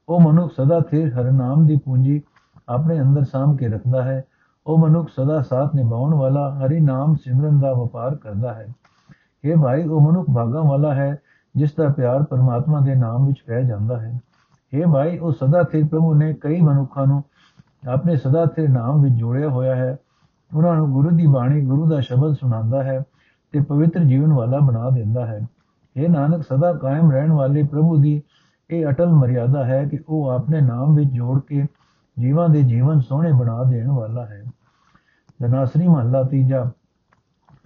ਉਹ 0.09 0.21
ਮਨੁੱਖ 0.21 0.53
ਸਦਾ 0.53 0.81
ਸਿਰ 0.91 1.21
ਹਰ 1.21 1.33
ਨਾਮ 1.33 1.67
ਦੀ 1.67 1.77
ਪੂੰਜੀ 1.77 2.23
ਆਪਣੇ 2.69 3.01
ਅੰਦਰ 3.01 3.25
ਸਾਮ 3.25 3.57
ਕੇ 3.57 3.69
ਰੱਖਦਾ 3.69 4.03
ਹੈ। 4.03 4.25
ਉਹ 4.67 4.79
ਮਨੁੱਖ 4.79 5.09
ਸਦਾ 5.09 5.43
ਸਾਥ 5.43 5.75
ਨਿਭਾਉਣ 5.75 6.15
ਵਾਲਾ 6.15 6.61
ਹਰੀ 6.67 6.81
ਨਾਮ 6.81 7.15
ਸਿਮਰਨ 7.15 7.61
ਦਾ 7.61 7.73
ਵਪਾਰ 7.73 8.15
ਕਰਦਾ 8.15 8.55
ਹੈ। 8.55 8.67
ਇਹ 9.45 9.57
ਭਾਈ, 9.57 9.85
ਉਹ 9.85 10.01
ਮਨੁੱਖ 10.01 10.31
ਭਾਗਾ 10.37 10.61
ਵਾਲਾ 10.61 10.95
ਹੈ, 10.95 11.19
ਜਿਸ 11.57 11.75
ਦਾ 11.75 11.89
ਪਿਆਰ 11.89 12.23
ਪਰਮਾਤਮਾ 12.23 12.81
ਦੇ 12.81 12.95
ਨਾਮ 12.95 13.27
ਵਿੱਚ 13.27 13.43
ਪੈ 13.47 13.63
ਜਾਂਦਾ 13.63 14.01
ਹੈ। 14.01 14.21
ਇਹ 14.75 14.87
ਭਾਈ, 14.87 15.19
ਉਹ 15.19 15.33
ਸਦਾ 15.33 15.63
ਸਿਰ 15.63 15.87
ਪ੍ਰਭੂ 15.87 16.15
ਨੇ 16.15 16.35
ਕਈ 16.35 16.61
ਮਨੁੱਖਾਂ 16.61 17.07
ਨੂੰ 17.07 17.25
ਆਪਣੇ 17.89 18.17
ਸਦਾ 18.17 18.47
ਸਿਰ 18.47 18.71
ਨਾਮ 18.71 19.03
ਵਿੱਚ 19.03 19.15
ਜੋੜਿਆ 19.15 19.49
ਹੋਇਆ 19.49 19.77
ਹੈ। 19.77 19.97
ਉਹਨਾਂ 20.55 20.75
ਨੂੰ 20.75 20.93
ਗੁਰੂ 20.93 21.17
ਦੀ 21.17 21.27
ਬਾਣੀ, 21.27 21.65
ਗੁਰੂ 21.65 21.89
ਦਾ 21.89 22.01
ਸ਼ਬਦ 22.01 22.33
ਸੁਣਾਉਂਦਾ 22.33 22.83
ਹੈ 22.83 23.03
ਤੇ 23.53 23.61
ਪਵਿੱਤਰ 23.61 24.05
ਜੀਵਨ 24.05 24.33
ਵਾਲਾ 24.33 24.59
ਬਣਾ 24.59 24.91
ਦਿੰਦਾ 24.91 25.27
ਹੈ। 25.27 25.41
ਇਹ 25.97 26.09
ਨਾਨਕ, 26.09 26.43
ਸਦਾ 26.43 26.73
ਕਾਇਮ 26.73 27.11
ਰਹਿਣ 27.11 27.33
ਵਾਲੇ 27.33 27.63
ਪ੍ਰਭੂ 27.63 27.97
ਦੀ 27.97 28.23
ਇਹ 28.71 28.87
ਅਟਲ 28.87 29.13
ਮਰਿਆਦਾ 29.13 29.65
ਹੈ 29.65 29.85
ਕਿ 29.85 29.99
ਉਹ 30.09 30.29
ਆਪਣੇ 30.29 30.61
ਨਾਮ 30.61 30.95
ਵਿੱਚ 30.95 31.11
ਜੋੜ 31.11 31.41
ਕੇ 31.41 31.67
ਜੀਵਾਂ 32.19 32.49
ਦੇ 32.49 32.63
ਜੀਵਨ 32.63 33.01
ਸੋਹਣੇ 33.01 33.33
ਬਣਾ 33.33 33.65
ਦੇਣ 33.65 33.91
ਵਾਲਾ 33.91 34.27
ਹੈ। 34.27 34.45
ਜਨਾਸਰੀ 35.41 35.89
ਮਹੱਲਾ 35.89 36.23
ਤੀਜਾ, 36.23 36.71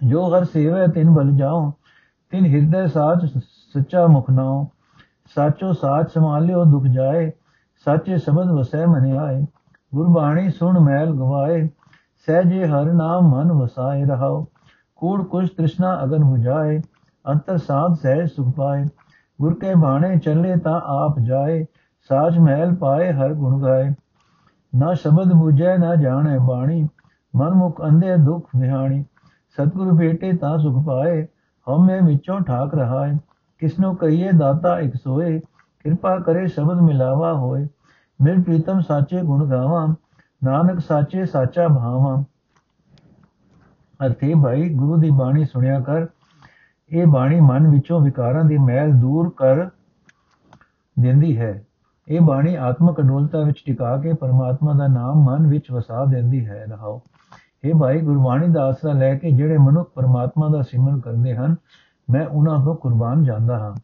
ਜੋ 0.04 0.36
ਹਰ 0.36 0.44
ਸੇਵੈ 0.44 0.86
ਤਿਨ 0.86 1.10
ਬਲ 1.10 1.30
ਜਾਓ 1.30 1.72
ਤਿਨ 2.30 2.46
ਹਿਰਦੈ 2.46 2.86
ਸਾਚ 2.86 3.38
ਸੱਚਾ 3.74 4.06
ਮੁਖ 4.06 4.30
ਨਾਓ 4.30 4.68
ਸਾਚੋ 5.34 5.72
ਸਾਚ 5.72 6.10
ਸੰਭਾਲਿਓ, 6.10 6.64
ਦੁਖ 6.64 6.84
ਜਾਏ, 6.84 7.30
ਸਾਚੇ 7.84 8.18
ਸ਼ਬਦ 8.18 8.50
ਵਸੈ 8.50 8.86
ਮਨ 8.86 9.16
ਆਏ 9.16 9.46
ਗੁਰਬਾਣੀ 9.94 10.50
ਸੁਣ, 10.50 10.80
ਮੈਲ 10.80 11.14
ਗਵਾਏ। 11.14 11.68
ਸਹਿਜੇ 12.26 12.66
ਹਰ 12.66 12.84
ਨਾਮ 12.84 13.28
ਮਨ 13.28 13.52
ਵਸਾਏ 13.52 14.04
ਰਹਾਓ। 14.04 14.46
ਕੂੜ 14.96 15.22
ਕੁਸ਼ 15.22 15.50
ਤ੍ਰਿਸ਼ਨਾ 15.50 16.04
ਅਗਨ 16.04 16.22
부ਝਾਏ 16.22 16.80
ਅੰਤਰ 17.28 17.58
ਸਾਧ 17.58 17.94
ਸਹਿ 17.94 18.26
ਸੁਖ 18.26 18.54
ਪਾਏ। 18.56 18.84
ਗੁਰ 19.40 19.54
ਕੇ 19.54 19.74
ਬਾਣੇ 19.74 20.18
ਚੱਲੇ 20.18 20.56
ਤਾਂ 20.56 20.80
ਆਪ 20.84 21.18
ਜਾਏ, 21.18 21.64
ਸਾਜ 22.08 22.38
ਮਹਿਲ 22.38 22.74
ਪਾਏ 22.74 23.12
ਹਰ 23.12 23.34
ਗੁਣ 23.34 23.62
ਗਾਏ। 23.62 23.94
ਨਾ 24.74 24.94
ਸ਼ਬਦ 24.94 25.32
부ਝੈ 25.32 25.76
ਨਾ 25.76 25.94
ਜਾਣੈ 25.96 26.38
ਬਾਣੀ 26.38 26.88
ਮਨ 27.36 27.50
ਮੁਖ 27.50 27.82
ਅੰਧੇ 27.84 28.16
ਦੁਖ 28.16 28.48
ਨਿਹਾਣੀ। 28.56 29.04
ਸਤਿਗੁਰ 29.50 29.96
ਭੇਟੇ 29.98 30.32
ਤਾਂ 30.32 30.58
ਸੁਖ 30.58 30.86
ਪਾਏ, 30.86 31.26
ਹਉਮੈ 31.68 32.00
ਵਿੱਚੋਂ 32.00 32.40
ਠਾਕ 32.40 32.74
ਰਹਾਏ। 32.74 33.16
ਕਿਸਨੋ 33.58 33.94
ਕਹੀਏ 33.94 34.32
ਦਾਤਾ 34.32 34.78
ਇੱਕ 34.80 34.94
ਸੋਏ, 34.94 35.38
ਕਿਰਪਾ 35.80 36.18
ਕਰੇ 36.18 36.46
ਸ਼ਬਦ 36.46 36.80
ਮਿਲਾਵਾ 36.80 37.32
ਹੋਏ। 37.32 37.68
ਮਿਲ 38.20 38.42
ਪ੍ਰੀਤਮ 38.42 38.80
ਸਾਚੇ 38.80 39.22
ਗੁਣ 39.22 39.50
ਗਾਵਾਂ 39.50 39.94
ਨਾਨਕ 40.44 40.80
ਸਾਚੇ 40.80 41.26
ਸਾਚਾ 41.26 41.68
ਭਾਵਾਂ 41.68 42.24
ਅਰਥੇ, 44.06 44.34
ਭਾਈ, 44.44 44.74
ਗੁਰੂ 44.74 44.96
ਦੀ 44.96 45.10
ਬਾਣੀ 45.10 45.44
ਸੁਣਿਆ 45.44 45.80
ਕਰ। 45.80 46.06
ਇਹ 46.90 47.06
ਬਾਣੀ 47.06 47.40
ਮਨ 47.40 47.68
ਵਿੱਚੋਂ 47.68 48.00
ਵਿਕਾਰਾਂ 48.00 48.44
ਦੀ 48.44 48.58
ਮੈਲ 48.58 48.92
ਦੂਰ 48.92 49.30
ਕਰ 49.36 49.64
ਦਿੰਦੀ 51.00 51.38
ਹੈ। 51.38 51.64
ਇਹ 52.08 52.20
ਬਾਣੀ 52.20 52.54
ਆਤਮਕ 52.54 53.00
ਅਡੋਲਤਾ 53.00 53.40
ਵਿੱਚ 53.40 53.62
ਟਿਕਾ 53.66 53.96
ਕੇ 53.96 54.12
ਪਰਮਾਤਮਾ 54.12 54.72
ਦਾ 54.72 54.86
ਨਾਮ 54.86 55.16
ਮਨ 55.24 55.46
ਵਿੱਚ 55.46 55.72
ਵਸਾ 55.72 56.04
ਦਿੰਦੀ 56.04 56.46
ਹੈ। 56.46 56.66
ਰਹਾਓ 56.68 57.02
ਇਹ 57.64 57.74
ਭਾਈ, 57.74 58.00
ਗੁਰਬਾਣੀ 58.00 58.48
ਦਾ 58.48 58.64
ਆਸਰਾ 58.64 58.92
ਲੈ 58.92 59.14
ਕੇ 59.14 59.30
ਜਿਹੜੇ 59.30 59.58
ਮਨੁੱਖ 59.58 59.90
ਪਰਮਾਤਮਾ 59.94 60.48
ਦਾ 60.48 60.62
ਸਿਮਰਨ 60.62 61.00
ਕਰਦੇ 61.00 61.36
ਹਨ, 61.36 61.56
ਮੈਂ 62.10 62.26
ਉਹਨਾਂ 62.26 62.64
ਤੋਂ 62.64 62.74
ਕੁਰਬਾਨ 62.74 63.24
ਜਾਂਦਾ 63.24 63.58
ਹਾਂ। 63.58 63.74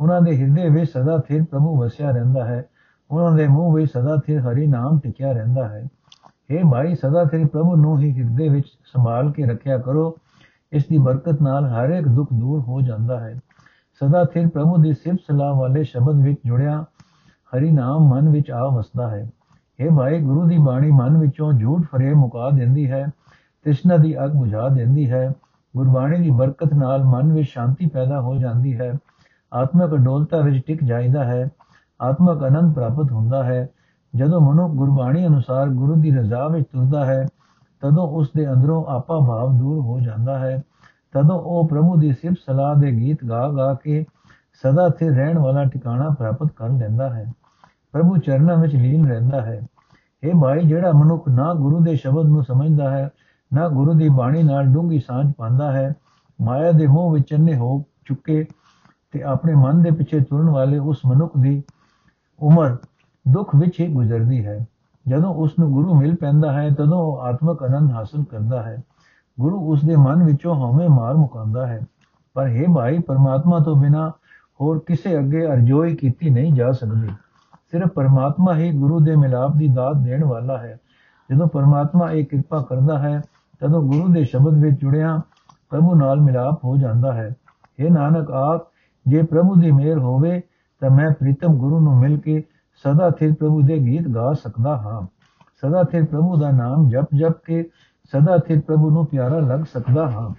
ਉਹਨਾਂ 0.00 0.20
ਦੇ 0.20 0.42
ਹਿਰਦੇ 0.42 0.68
ਵਿੱਚ 0.68 0.90
ਸਦਾ 0.90 1.18
ਸਿਰ 1.18 1.44
ਪ੍ਰਭੂ 1.44 1.80
ਵਸਿਆ 1.80 2.10
ਰਹਿੰਦਾ 2.10 2.44
ਹੈ। 2.44 2.64
ਉਹਨਾਂ 3.10 3.32
ਦੇ 3.32 3.48
ਮੂੰਹ 3.48 3.74
ਵਿੱਚ 3.74 3.92
ਸਦਾ 3.92 4.16
ਸਿਰ 4.16 4.40
ਹਰੀ 4.40 4.66
ਨਾਮ 4.66 4.98
ਟਿਕਿਆ 4.98 5.32
ਰਹਿੰਦਾ 5.32 5.68
ਹੈ। 5.68 5.88
ਇਹ 6.52 6.64
ਭਾਈ 6.64 6.94
ਸਦਾ 6.94 7.24
ਸਿਰ 7.24 7.46
ਪ੍ਰਭੂ 7.46 7.76
ਨੂੰ 7.76 7.98
ਹੀ 7.98 8.22
ਹਿਰਦੇ 8.22 8.48
ਵਿੱਚ 8.48 8.66
ਸੰਭਾਲ 8.66 9.32
ਕੇ 9.32 9.46
ਰੱਖਿਆ 9.46 9.78
ਕਰੋ। 9.78 10.16
ਇਸ 10.72 10.86
ਦੀ 10.86 10.98
ਬਰਕਤ 10.98 11.42
ਨਾਲ 11.42 11.64
ਹਰ 11.66 11.88
ਇੱਕ 11.88 12.08
ਦੁੱਖ 12.08 12.30
ਦੂਰ 12.32 12.60
ਹੋ 12.60 12.80
ਜਾਂਦਾ 12.80 13.20
ਹੈ। 13.20 13.34
ਸਦਾ 14.00 14.24
ਸਿਰ 14.24 14.48
ਪ੍ਰਭੂ 14.48 14.76
ਦੀ 14.76 14.92
ਸਿਫਤ 14.92 15.18
ਸਲਾਹ 15.20 15.54
ਵਾਲੇ 15.54 15.84
ਸ਼ਬਦ 15.84 16.22
ਵਿੱਚ 16.22 16.40
ਜੁੜਿਆ 16.46 16.84
ਹਰੀ 17.52 17.70
ਨਾਮ 17.70 18.08
ਮਨ 18.08 18.28
ਵਿੱਚ 18.28 18.50
ਆ 18.50 18.68
ਵਸਦਾ 18.76 19.10
ਹੈ। 19.10 19.30
ਇਹ 19.80 19.90
ਭਾਈ 19.90 20.20
ਗੁਰੂ 20.20 20.48
ਦੀ 20.48 20.58
ਬਾਣੀ 20.58 20.90
ਮਨ 20.90 21.18
ਵਿੱਚੋਂ 21.18 21.52
ਝੂਠ 21.52 21.82
ਫਰੇ 21.92 22.14
ਮੁਕਾ 22.14 22.50
ਦਿੰਦੀ 22.50 22.90
ਹੈ, 22.90 23.06
ਤ੍ਰਿਸ਼ਨਾ 23.64 23.96
ਦੀ 23.96 24.24
ਅਗ 24.24 24.32
ਬੁਝਾ 24.32 24.68
ਦਿੰਦੀ 24.68 25.10
ਹੈ। 25.10 25.32
ਗੁਰਬਾਣੀ 25.76 26.18
ਦੀ 26.18 26.30
ਬਰਕਤ 26.30 26.74
ਨਾਲ 26.74 27.04
ਮਨ 27.04 27.32
ਵਿੱਚ 27.32 27.48
ਸ਼ਾਂਤੀ 27.48 27.86
ਪੈਦਾ 27.86 28.20
ਹੋ 28.20 28.36
ਜਾਂਦੀ 28.36 28.80
ਹੈ। 28.80 28.92
ਆਤਮਿਕ 29.54 29.94
ਅਡੋਲਤਾ 29.94 30.40
ਵਿੱਚ 30.40 30.66
ਟਿਕ 30.66 30.84
ਜਾਂਦਾ 30.84 31.24
ਹੈ। 31.24 31.48
ਆਤਮਿਕ 32.02 32.42
ਆਨੰਦ 32.42 32.74
ਪ੍ਰਾਪਤ 32.74 33.12
ਹੁੰਦਾ 33.12 33.44
ਹੈ। 33.44 33.68
ਜਦੋਂ 34.16 34.40
ਮਨੁ 34.40 34.68
ਗੁਰਬਾਣੀ 34.68 35.26
ਅਨੁਸਾਰ 35.26 35.68
ਗੁਰੂ 35.68 35.94
ਦੀ 35.94 36.10
ਰਜ਼ਾ 36.10 36.48
ਵਿੱਚ 36.48 36.66
ਤੁਰਦਾ 36.72 37.04
ਹੈ, 37.04 37.28
ਤਦੋਂ 37.80 38.08
ਉਸ 38.08 38.30
ਦੇ 38.36 38.52
ਅੰਦਰੋਂ 38.52 38.84
ਆਪਾ 38.84 39.18
ਭਾਵ 39.18 39.58
ਦੂਰ 39.58 39.80
ਹੋ 39.80 40.00
ਜਾਂਦਾ 40.00 40.38
ਹੈ। 40.38 40.62
ਤਦੋਂ 41.12 41.40
ਉਹ 41.40 41.68
ਪ੍ਰਭੂ 41.68 41.96
ਦੀ 41.96 42.12
ਸਿਫਤ 42.12 42.36
ਸਲਾਹ 42.46 42.74
ਦੇ 42.74 42.92
ਗੀਤ 42.92 43.24
ਗਾ 43.24 43.48
ਗਾ 43.48 43.74
ਕੇ 43.74 44.04
ਸਦਾ 44.62 44.88
ਸਥਿਰ 44.88 45.12
ਰਹਿਣ 45.12 45.38
ਵਾਲਾ 45.38 45.64
ਟਿਕਾਣਾ 45.64 46.10
ਪ੍ਰਾਪਤ 46.10 46.46
ਕਰ 46.56 46.68
ਲੈਂਦਾ 46.68 47.10
ਹੈ। 47.10 47.32
ਪ੍ਰਭੂ 47.92 48.16
ਚਰਨਾਂ 48.16 48.56
ਵਿੱਚ 48.56 48.74
ਲੀਨ 48.74 49.08
ਰਹਿੰਦਾ 49.08 49.40
ਹੈ। 49.40 49.60
ਇਹ 50.22 50.34
ਭਾਈ, 50.42 50.60
ਜਿਹੜਾ 50.60 50.92
ਮਨੁੱਖ 50.92 51.28
ਨਾ 51.28 51.54
ਗੁਰੂ 51.54 51.80
ਦੇ 51.80 51.96
ਸ਼ਬਦ 51.96 52.26
ਨੂੰ 52.26 52.44
ਸਮਝਦਾ 52.44 52.90
ਹੈ, 52.90 53.10
ਨਾ 53.54 53.68
ਗੁਰੂ 53.68 53.92
ਦੀ 53.92 54.08
ਬਾਣੀ 54.08 54.42
ਨਾਲ 54.42 54.66
ਡੂੰਗੀ 54.66 55.00
ਸਾਂਝ 55.00 55.32
ਪਾਉਂਦਾ 55.38 55.72
ਹੈ, 55.72 55.94
ਮਾਇਆ 56.42 56.72
ਦੇ 56.72 56.86
ਮੋਹ 56.86 57.12
ਵਿੱਚ 57.12 57.28
ਚੰਨੇ 57.28 57.56
ਹੋ 57.56 57.84
ਚੁੱਕੇ 58.04 58.46
ਤੇ 59.12 59.22
ਆਪਣੇ 59.22 59.54
ਮਨ 59.54 59.82
ਦੇ 59.82 59.90
ਪਿੱਛੇ 59.90 60.20
ਤੁਰਨ 60.20 60.50
ਵਾਲੇ 60.50 60.78
ਉਸ 60.78 60.98
ਮਨੁੱਖ 61.06 61.32
ਦੀ 61.38 61.62
ਉਮਰ 62.40 62.76
ਦੁੱਖ 63.28 63.56
ਵਿੱਚ 63.56 63.80
ਹੀ 63.80 63.92
ਗੁਜ਼ਰਦੀ 63.92 64.46
ਹੈ। 64.46 64.66
ਜਦੋਂ 65.08 65.34
ਉਸ 65.34 65.58
ਨੂੰ 65.58 65.72
ਗੁਰੂ 65.72 65.94
ਮਿਲ 65.94 66.16
ਪੈਂਦਾ 66.16 66.52
ਹੈ, 66.52 66.70
ਤਦੋਂ 66.70 66.98
ਉਹ 66.98 67.20
ਆਤਮਿਕ 67.20 67.62
ਆਨੰਦ 67.62 67.92
ਹਾਸਲ 67.92 68.24
ਕਰਦਾ 68.24 68.62
ਹੈ। 68.62 68.82
ਗੁਰੂ 69.40 69.60
ਉਸ 69.60 69.84
ਦੇ 69.84 69.96
ਮਨ 69.96 70.24
ਵਿੱਚੋਂ 70.24 70.54
ਹਉਮੈ 70.54 70.88
ਮਾਰ 70.88 71.14
ਮੁਕਾਉਂਦਾ 71.14 71.66
ਹੈ। 71.66 71.80
ਪਰ 72.34 72.46
हे 72.46 72.72
ਭਾਈ, 72.74 72.98
ਪਰਮਾਤਮਾ 72.98 73.58
ਤੋਂ 73.58 73.76
ਬਿਨਾ 73.76 74.12
ਹੋਰ 74.60 74.78
ਕਿਸੇ 74.86 75.18
ਅੱਗੇ 75.18 75.46
ਅਰਜ਼ੋਈ 75.46 75.96
ਕੀਤੀ 75.96 76.30
ਨਹੀਂ 76.30 76.52
ਜਾ 76.52 76.72
ਸਕਦੀ। 76.72 77.08
ਸਿਰਫ 77.70 77.88
ਪਰਮਾਤਮਾ 77.88 78.54
ਹੀ 78.54 78.72
ਗੁਰੂ 78.72 79.00
ਦੇ 79.00 79.16
ਮਿਲਾਪ 79.16 79.56
ਦੀ 79.56 79.68
ਦਾਤ 79.68 79.96
ਦੇਣ 79.96 80.24
ਵਾਲਾ 80.24 80.58
ਹੈ। 80.58 80.80
ਜਦੋਂ 81.30 81.46
ਪਰਮਾਤਮਾ 81.46 82.10
ਇਹ 82.10 82.26
ਕਿਰਪਾ 82.26 82.62
ਕਰਦਾ 82.62 82.98
ਹੈ, 82.98 83.22
ਤਦੋਂ 83.60 83.82
ਗੁਰੂ 83.82 84.12
ਦੇ 84.12 84.24
ਸ਼ਬਦ 84.24 84.54
ਵਿੱਚ 84.54 84.80
ਜੁੜਿਆ 84.80 85.20
ਪ੍ਰਭੂ 85.70 85.94
ਨਾਲ 85.94 86.20
ਮਿਲਾਪ 86.20 86.64
ਹੋ 86.64 86.76
ਜਾਂਦਾ 86.76 87.12
ਹੈ। 87.12 87.36
ਇਹ 87.78 87.90
ਨਾਨਕ, 87.90 88.30
ਆਪ 88.30 88.62
ਜੇ 89.06 89.22
ਪ੍ਰਭੂ 89.22 89.54
ਦੀ 89.54 89.70
ਮਿਹਰ 89.70 89.98
ਹੋਵੇ, 89.98 90.42
ਤਾਂ 90.80 90.90
ਮੈਂ 90.90 91.10
ਪ੍ਰੀਤਮ 91.10 91.54
ਗੁਰੂ 91.54 91.80
ਨੂੰ 91.80 91.98
ਮਿਲ 91.98 92.18
ਕੇ 92.20 92.44
ਸਦਾ 92.82 93.10
ਸਥਿਰ 93.10 93.34
ਪ੍ਰਭੂ 93.34 93.62
ਦੇ 93.62 93.78
ਗੀਤ 93.78 94.08
ਗਾ 94.08 94.32
ਸਕਦਾ 94.32 94.76
ਹਾਂ। 94.76 95.06
ਸਦਾ 95.60 95.82
ਸਥਿਰ 95.82 96.04
ਪ੍ਰਭੂ 96.04 96.36
ਦਾ 96.36 96.50
ਨਾਮ 96.50 96.88
ਜਪ 96.88 97.06
ਜਪ 97.14 97.32
ਕੇ 97.44 97.62
ਸਦਾ 98.12 98.38
ਸਥਿਰ 98.38 98.60
ਪ੍ਰਭੂ 98.60 98.90
ਨੂੰ 98.90 99.06
ਪਿਆਰਾ 99.06 99.38
ਲੱਗ 99.38 99.60
ਸਕਦਾ 99.60 100.10
ਹਾਂ। 100.10 100.30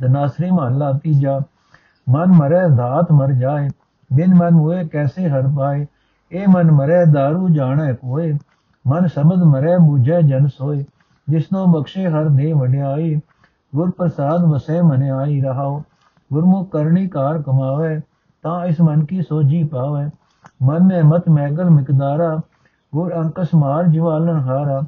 ਦਨਾਸਰੀ 0.00 0.50
ਮਹਲਾ 0.50 0.92
ਤੀਜਾ 0.92 1.40
ਮਨ 2.08 2.26
ਮਰੇ 2.26 2.76
ਧਾਤ 2.76 3.12
ਮਰ 3.12 3.32
ਜਾਏ, 3.32 3.68
ਬਿਨ 4.12 4.34
ਮਨ 4.34 4.54
ਹੋਏ 4.54 4.88
ਕੈਸੇ 4.88 5.28
ਹਰ 5.28 5.42
ਪਾਏ, 5.56 5.86
ਇਹ 6.32 6.48
ਮਨ 6.48 6.70
ਮਰੇ 6.70 7.02
दारू 7.02 7.48
ਜਾਣੈ 7.48 7.92
ਕੋਏ, 7.92 8.38
ਮਨ 8.86 9.06
ਸ਼ਬਦ 9.06 9.42
ਮਰੇ 9.42 9.76
ਬੂਝੈ 9.78 10.20
ਜਨ 10.20 10.46
ਸੋਏ, 10.46 10.84
ਜਿਸਨੋ 11.28 11.66
ਬਖਸ਼ੇ 11.66 12.08
ਹਰ 12.08 12.24
ਦੇ 12.24 12.52
ਵਡਿਆਈ, 12.52 13.20
ਗੁਰ 13.74 13.90
ਪ੍ਰਸਾਦ 13.90 14.44
ਵਸੈ 14.44 14.82
ਮਨ 14.82 15.02
ਆਈ 15.02 15.40
ਰਹਾਓ 15.40 15.82
ਗੁਰਮੁਖ 16.32 16.70
ਕਰਨੀ 16.70 17.08
ਕਾਰ 17.08 17.42
ਕਮਾਵੇ, 17.42 18.00
ਤਾਂ 18.42 18.66
ਇਸ 18.66 18.80
ਮਨ 18.80 19.04
ਕੀ 19.04 19.22
ਸੋਜੀ 19.22 19.64
ਪਾਵੇ। 19.64 20.10
ਮਨ 20.62 20.82
ਮੇ 20.82 21.02
ਮਤ 21.02 21.28
ਮੈਗਲ 21.28 21.70
ਮਿਕਦਾਰਾ, 21.70 22.40
ਗੁਰ 22.94 23.14
ਅੰਕਸ 23.14 23.48
ਮਾਰ 23.54 23.84
ਜਵਾਲਨ 23.84 24.36
ਹਾਰਾ 24.36 24.82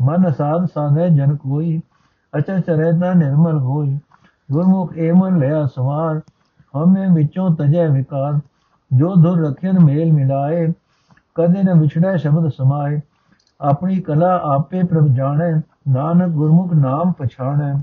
ਮਨ 0.00 0.32
ਸਾਧ 0.32 0.64
ਸਾਧੇ 0.64 1.10
ਜਨ 1.10 1.36
ਅਚਲ 1.36 1.80
ਅਚਲ 2.38 2.60
ਚਰੇਤਾ 2.60 3.12
ਨਿਰਮਲ 3.12 3.58
ਹੋਈ। 3.58 3.98
ਗੁਰਮੁਖ 4.52 4.96
ਏਮਨ 4.96 5.38
ਲਿਆ 5.38 5.66
ਸਵਾਰ, 5.66 6.20
ਹਮੇ 6.76 7.06
ਵਿੱਚੋਂ 7.10 7.56
ਤਜੈ 7.56 7.88
ਵਿਕਾਰ। 7.88 8.38
ਜੋ 8.92 9.14
ਦੁਰ 9.14 9.50
ਰਖਿਆਨ 9.50 9.78
ਮੇਲ 9.78 10.12
ਮਿਲਾਏ, 10.12 10.72
ਕਦੇ 11.34 11.62
ਨ 11.62 11.78
ਵਿਛੜੈ 11.78 12.16
ਸ਼ਬਦ 12.16 12.48
ਸਮਾਏ। 12.48 13.00
ਆਪਣੀ 13.60 14.00
ਕਲਾ 14.00 14.40
ਆਪੇ 14.44 14.82
ਪ੍ਰਭ 14.82 15.06
ਜਾਣੈ, 15.06 15.60
ਨਾਨਕ 15.88 16.28
ਗੁਰਮੁਖ 16.28 16.72
ਨਾਮ 16.72 17.12
ਪਛਾਣੈ। 17.12 17.74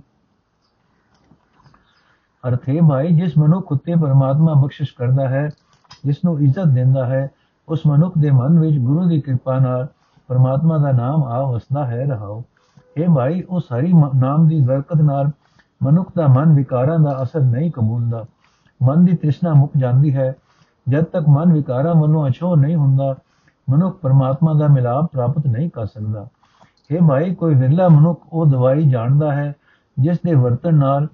ਅਰਥੇ 2.48 2.82
ਭਾਈ, 2.90 3.16
ਜਿਸ 3.16 3.38
ਮਨੁੱਖ 3.38 3.72
ਉੱਤੇ 3.72 3.96
ਪਰਮਾਤਮਾ 3.96 4.54
ਬਖਸ਼ਿਸ਼ 4.54 4.94
ਕਰਦਾ 4.98 5.30
ਹੈ 5.30 5.50
ਜਿਸਨੂੰ 6.06 6.40
ਇੱਜ਼ਤ 6.40 6.68
ਦਿੰਦਾ 6.68 7.06
ਹੈ, 7.06 7.30
ਉਸ 7.70 7.82
ਮਨੁੱਖ 7.88 8.14
ਦੇ 8.18 8.32
ਮਨ 8.32 8.60
ਵਿੱਚ 8.60 8.78
ਗੁਰੂ 8.78 9.06
ਦੀ 9.06 9.22
ਕਿਰਪਾ 9.22 9.60
ਨਾਲ 9.60 9.88
ਪਰਮਾਤਮਾ 10.28 10.78
ਦਾ 10.78 10.92
ਨਾਮ 10.92 11.24
ਆ 11.24 11.52
ਵਸਦਾ 11.52 11.86
ਹੈ, 11.86 12.06
ਰਹਾਓ। 12.06 12.44
ਇਹ 12.98 13.08
ਭਾਈ 13.16 13.42
ਉਸ 13.50 13.64
ਹਰੀ 13.64 13.94
ਨਾਮ 14.16 14.48
ਦੀ 14.48 14.62
ਬਰਕਤ 14.62 15.02
ਨਾਲ 15.02 15.32
ਮਨੁੱਖ 15.84 16.12
ਦਾ 16.18 16.28
ਮਨ 16.28 16.54
ਵਿਕਾਰਾਂ 16.54 17.00
ਦਾ 17.00 17.24
ਅਸਰ 17.24 17.42
ਨਹੀਂ 17.42 17.72
ਕਬੂਲਦਾ। 17.72 18.26
ਮਨ 18.84 19.06
ਦੀ 19.06 19.16
ਤ੍ਰਿਸ਼ਨਾ 19.16 19.54
ਮੁੱਕ 19.54 19.72
ਜਾਂਦੀ 19.78 20.16
ਹੈ। 20.16 20.34
ਜਦ 20.90 21.04
ਤੱਕ 21.04 21.30
ਮਨ 21.30 21.54
ਵਿਕਾਰਾਂ 21.54 21.96
ਵੱਲੋਂ 21.96 22.28
ਅਛੋ 22.28 22.56
ਨਹੀਂ 22.56 22.76
ਹੁੰਦਾ, 22.76 23.16
ਮਨੁੱਖ 23.70 24.00
ਪਰਮਾਤਮਾ 24.00 24.54
ਦਾ 24.54 24.68
ਮਿਲਾਪ 24.68 25.06
ਪ੍ਰਾਪਤ 25.06 25.48
ਨਹੀਂ 25.48 25.70
ਕਰ 25.70 25.86
ਸਕਦਾ। 25.86 26.28
ਇਹ 26.92 27.02
ਭਾਈ, 27.10 27.36
ਕੋਈ 27.36 27.56
ਵਿਰਲਾ 27.56 27.88
ਮਨੁੱਖ 27.88 28.24
ਉਹ 28.34 28.46
ਦਵਾਈ 28.46 28.90
ਜਾਣਦਾ 28.90 29.32
ਹੈ, 29.32 29.54
ਜਿਸ 30.00 30.18
ਦੇ 30.26 30.34
ਵਰਤਨ 30.36 30.76
ਨਾਲ 30.76 31.08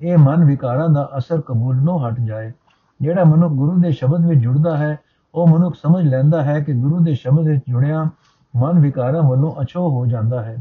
ਇਹ 0.00 0.18
ਮਨ 0.18 0.44
ਵਿਕਾਰਾਂ 0.44 0.88
ਦਾ 0.88 1.10
ਅਸਰ 1.18 1.40
ਕਬੂਲਨੋਂ 1.40 1.98
ਹਟ 1.98 2.20
ਜਾਏ। 2.20 2.52
ਜਿਹੜਾ 3.00 3.24
ਮਨੁੱਖ 3.24 3.54
ਗੁਰੂ 3.54 3.80
ਦੇ 3.80 3.92
ਸ਼ਬਦ 3.92 4.26
ਵਿੱਚ 4.26 4.40
ਜੁੜਦਾ 4.40 4.76
ਹੈ, 4.76 4.98
ਉਹ 5.34 5.48
ਮਨੁੱਖ 5.48 5.74
ਸਮਝ 5.74 6.04
ਲੈਂਦਾ 6.04 6.42
ਹੈ 6.42 6.60
ਕਿ 6.60 6.72
ਗੁਰੂ 6.72 6.98
ਦੇ 6.98 7.14
ਸ਼ਬਦ 7.14 7.48
ਵਿੱਚ 7.48 7.62
ਜੁੜਿਆ 7.68 8.08
ਮਨ 8.56 8.78
ਵਿਕਾਰਾਂ 8.78 9.22
ਵੱਲੋਂ 9.22 9.62
ਅਛੋ 9.62 9.88
ਹੋ 9.88 10.06
ਜਾਂਦਾ 10.06 10.42
ਹੈ। 10.42 10.56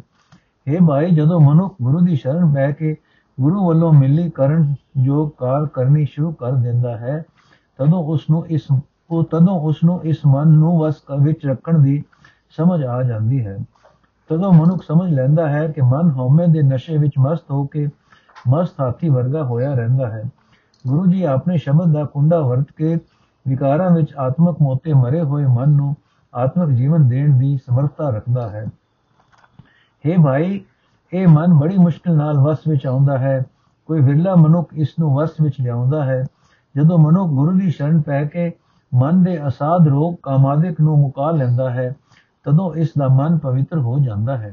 ਇਹ 0.67 0.79
ਭਾਈ, 0.88 1.12
ਜਦੋਂ 1.12 1.39
ਮਨੁੱਖ 1.39 1.75
ਗੁਰੂ 1.81 2.00
ਦੀ 2.00 2.15
ਸ਼ਰਨ 2.15 2.46
ਬਹਿ 2.46 2.74
ਕੇ 2.74 2.96
ਗੁਰੂ 3.41 3.67
ਵੱਲੋਂ 3.67 3.93
ਮਿਲੀ 3.93 4.29
ਕਰਨ 4.29 4.75
ਜੋ 4.98 5.27
ਕਾਰ 5.27 5.65
ਕਰਨੀ 5.65 6.05
ਸ਼ੁਰੂ 6.05 6.31
ਕਰ 6.31 6.51
ਦਿੰਦਾ 6.51 6.98
ਹੈ, 6.98 7.24
ਤਦੋਂ 7.77 8.03
ਉਸ 8.03 8.29
ਨੂੰ 8.29 8.48
ਇਸ, 8.48 8.62
ਉਹ 9.10 9.24
ਤਦੋਂ 9.24 9.60
ਉਸ 9.60 9.84
ਨੂੰ 9.84 10.03
ਇਸ 10.03 10.17
ਮਨ 10.27 10.48
ਨੂੰ 10.48 10.79
ਵਸ 10.79 10.96
ਵਿੱਚ 11.22 11.46
ਰੱਖਣ 11.46 11.79
ਦੀ 11.79 12.03
ਸਮਝ 12.58 12.84
ਆ 12.84 13.03
ਜਾਂਦੀ 13.03 13.46
ਹੈ। 13.46 13.58
ਤਦੋਂ 14.29 14.53
ਮਨੁੱਖ 14.53 14.84
ਸਮਝ 14.84 15.13
ਲੈਂਦਾ 15.13 15.50
ਹੈ 15.50 15.67
ਕਿ 15.67 15.81
ਮਨ 15.81 16.12
ਹਉਮੈ 16.12 16.46
ਦੇ 16.46 16.62
ਨਸ਼ੇ 16.62 16.98
ਵਿੱਚ 16.98 17.12
ਮਸਤ 17.19 17.51
ਹੋ 17.51 17.65
ਕੇ 17.65 17.88
ਮਸਤ 18.50 18.81
ਹਾਥੀ 18.81 19.10
ਵਰਗਾ 19.10 19.43
ਹੋਇਆ 19.43 19.74
ਰਹਿੰਦਾ 19.74 20.10
ਹੈ। 20.10 20.24
ਗੁਰੂ 20.88 21.06
ਜੀ 21.06 21.24
ਆਪਣੇ 21.24 21.58
ਸ਼ਬਦ 21.58 21.94
ਦਾ 21.94 22.04
ਕੁੰਡਾ 22.04 22.40
ਵਰਤ 22.40 22.68
ਕੇ 22.78 23.00
ਵਿਕਾਰਾਂ 23.48 23.90
ਵਿੱਚ 23.90 24.16
ਆਤਮਕ 24.16 24.58
ਮੋਤੇ 24.62 24.94
ਮਰੇ 24.94 25.22
ਹੋਏ 25.22 25.46
ਮਨ 25.46 25.70
ਨੂੰ 25.70 25.96
ਆਤਮਿਕ 26.36 26.70
ਜੀਵਨ 26.70 27.08
ਦੇਣ 27.08 27.38
ਦੀ 27.38 27.58
ਸਮਰੱਥਾ 27.58 28.10
ਰੱਖਦਾ 28.10 28.50
ਹੈ। 28.50 28.66
हे 30.06 30.24
ਭਾਈ, 30.24 30.62
ਇਹ 31.14 31.28
ਮਨ 31.28 31.54
ਬੜੀ 31.54 31.78
ਮੁਸ਼ਕਲ 31.78 32.16
ਨਾਲ 32.16 32.40
ਵਸ 32.40 32.58
ਵਿੱਚ 32.68 32.88
ਆਉਂਦਾ 32.88 33.18
ਹੈ। 33.18 33.46
ਕੋਈ 33.86 34.02
ਵਿਰਲਾ 34.02 34.36
ਮਨੁੱਖ 34.36 34.70
ਇਸ 34.74 34.88
ਨੂੰ 35.00 35.16
ਵਸ 35.16 35.30
ਵਿੱਚ 35.42 35.56
ਲਿਆਉਂਦਾ 35.62 36.06
ਹੈ। 36.06 36.26
ਜਦੋਂ 36.76 36.98
ਮਨੁੱਖ 36.98 37.30
ਗੁਰੂ 37.30 37.52
ਦੀ 37.52 37.72
ਸ਼ਰਨ 37.72 38.02
ਪੈ 38.02 38.26
ਕੇ 38.26 38.52
ਮਨ 38.94 39.24
ਦੇ 39.24 39.48
ਅਸਾਧ 39.48 39.88
ਰੋਗ 39.88 40.16
ਕਾਮਾਦਿਕ 40.24 40.82
ਨੂੰ 40.82 41.00
ਮੁਕਾ 41.00 41.32
ਲੈਂਦਾ 41.32 41.70
ਹੈ, 41.70 41.96
ਤਦੋਂ 42.44 42.74
ਇਸ 42.74 42.90
ਦਾ 42.98 43.08
ਮਨ 43.08 43.38
ਪਵਿੱਤਰ 43.38 43.80
ਹੋ 43.80 44.00
ਜਾਂਦਾ 44.00 44.38
ਹੈ। 44.38 44.52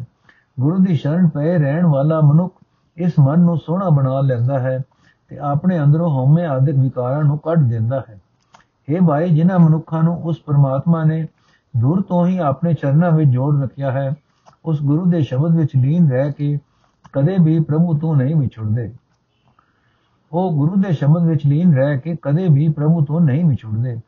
ਗੁਰੂ 0.61 0.79
ਦੀ 0.79 0.95
ਸ਼ਰਨ 0.95 1.29
ਪਏ 1.29 1.59
ਰਹਿਣ 1.59 1.87
ਵਾਲਾ 1.87 2.21
ਮਨੁੱਖ 2.21 2.55
ਇਸ 2.97 3.13
ਮਨ 3.21 3.41
ਨੂੰ 3.41 3.57
ਸੋਹਣਾ 3.57 3.89
ਬਣਾ 3.89 4.21
ਲੈਂਦਾ 4.21 4.59
ਹੈ। 4.59 4.83
ਤੇ 5.29 5.39
ਆਪਣੇ 5.39 5.83
ਅੰਦਰੋਂ 5.83 6.11
ਹਉਮੈ 6.11 6.47
ਆਦਿਕ 6.49 6.77
ਵਿਕਾਰਾਂ 6.77 7.25
ਨੂੰ 7.25 7.39
ਕੱਢ 7.39 7.69
ਦਿੰਦਾ 7.69 8.05
ਹੈ। 8.11 8.21
ਇਹ 8.89 9.01
ਭਾਈ, 9.01 9.31
ਜਿਨ੍ਹਾਂ 9.31 9.59
ਮਨੁੱਖਾਂ 9.59 10.03
ਨੂੰ 10.03 10.23
ਉਸ 10.23 10.41
ਪਰਮਾਤਮਾ 10.41 11.05
ਨੇ 11.05 11.27
ਦੂਰ 11.77 12.03
ਤੋਂ 12.03 12.27
ਹੀ 12.27 12.39
ਆਪਣੇ 12.39 12.75
ਚਰਨਾਂ 12.75 13.11
ਵਿੱਚ 13.11 13.31
ਜੋੜ 13.31 13.63
ਰੱਖਿਆ 13.63 13.91
ਹੈ, 13.91 14.15
ਉਸ 14.65 14.83
ਗੁਰੂ 14.83 15.05
ਦੇ 15.05 15.21
ਸ਼ਬਦ 15.21 15.57
ਵਿੱਚ 15.57 15.71
ਲੀਨ 15.77 16.11
ਰਹਿ 16.11 16.33
ਕੇ 16.33 16.59
ਕਦੇ 17.13 17.37
ਵੀ 17.41 17.61
ਪ੍ਰਭੂ 17.61 17.99
ਤੋਂ 17.99 18.17
ਨਹੀਂ 18.17 18.37
ਵਿਛੜਦੇ। 18.37 18.93
ਉਹ 20.33 20.53
ਗੁਰੂ 20.53 20.75
ਦੇ 20.77 20.93
ਸ਼ਬਦ 20.93 21.23
ਵਿੱਚ 21.23 21.47
ਲੀਨ 21.47 21.75
ਰਹਿ 21.75 21.99
ਕੇ 21.99 22.17
ਕਦੇ 22.23 22.49
ਵੀ 22.49 22.69
ਪ੍ਰਭੂ 22.69 23.05
ਤੋਂ 23.05 23.21
ਨਹੀਂ 23.21 23.45
ਵਿਛੜਦੇ। 23.45 24.01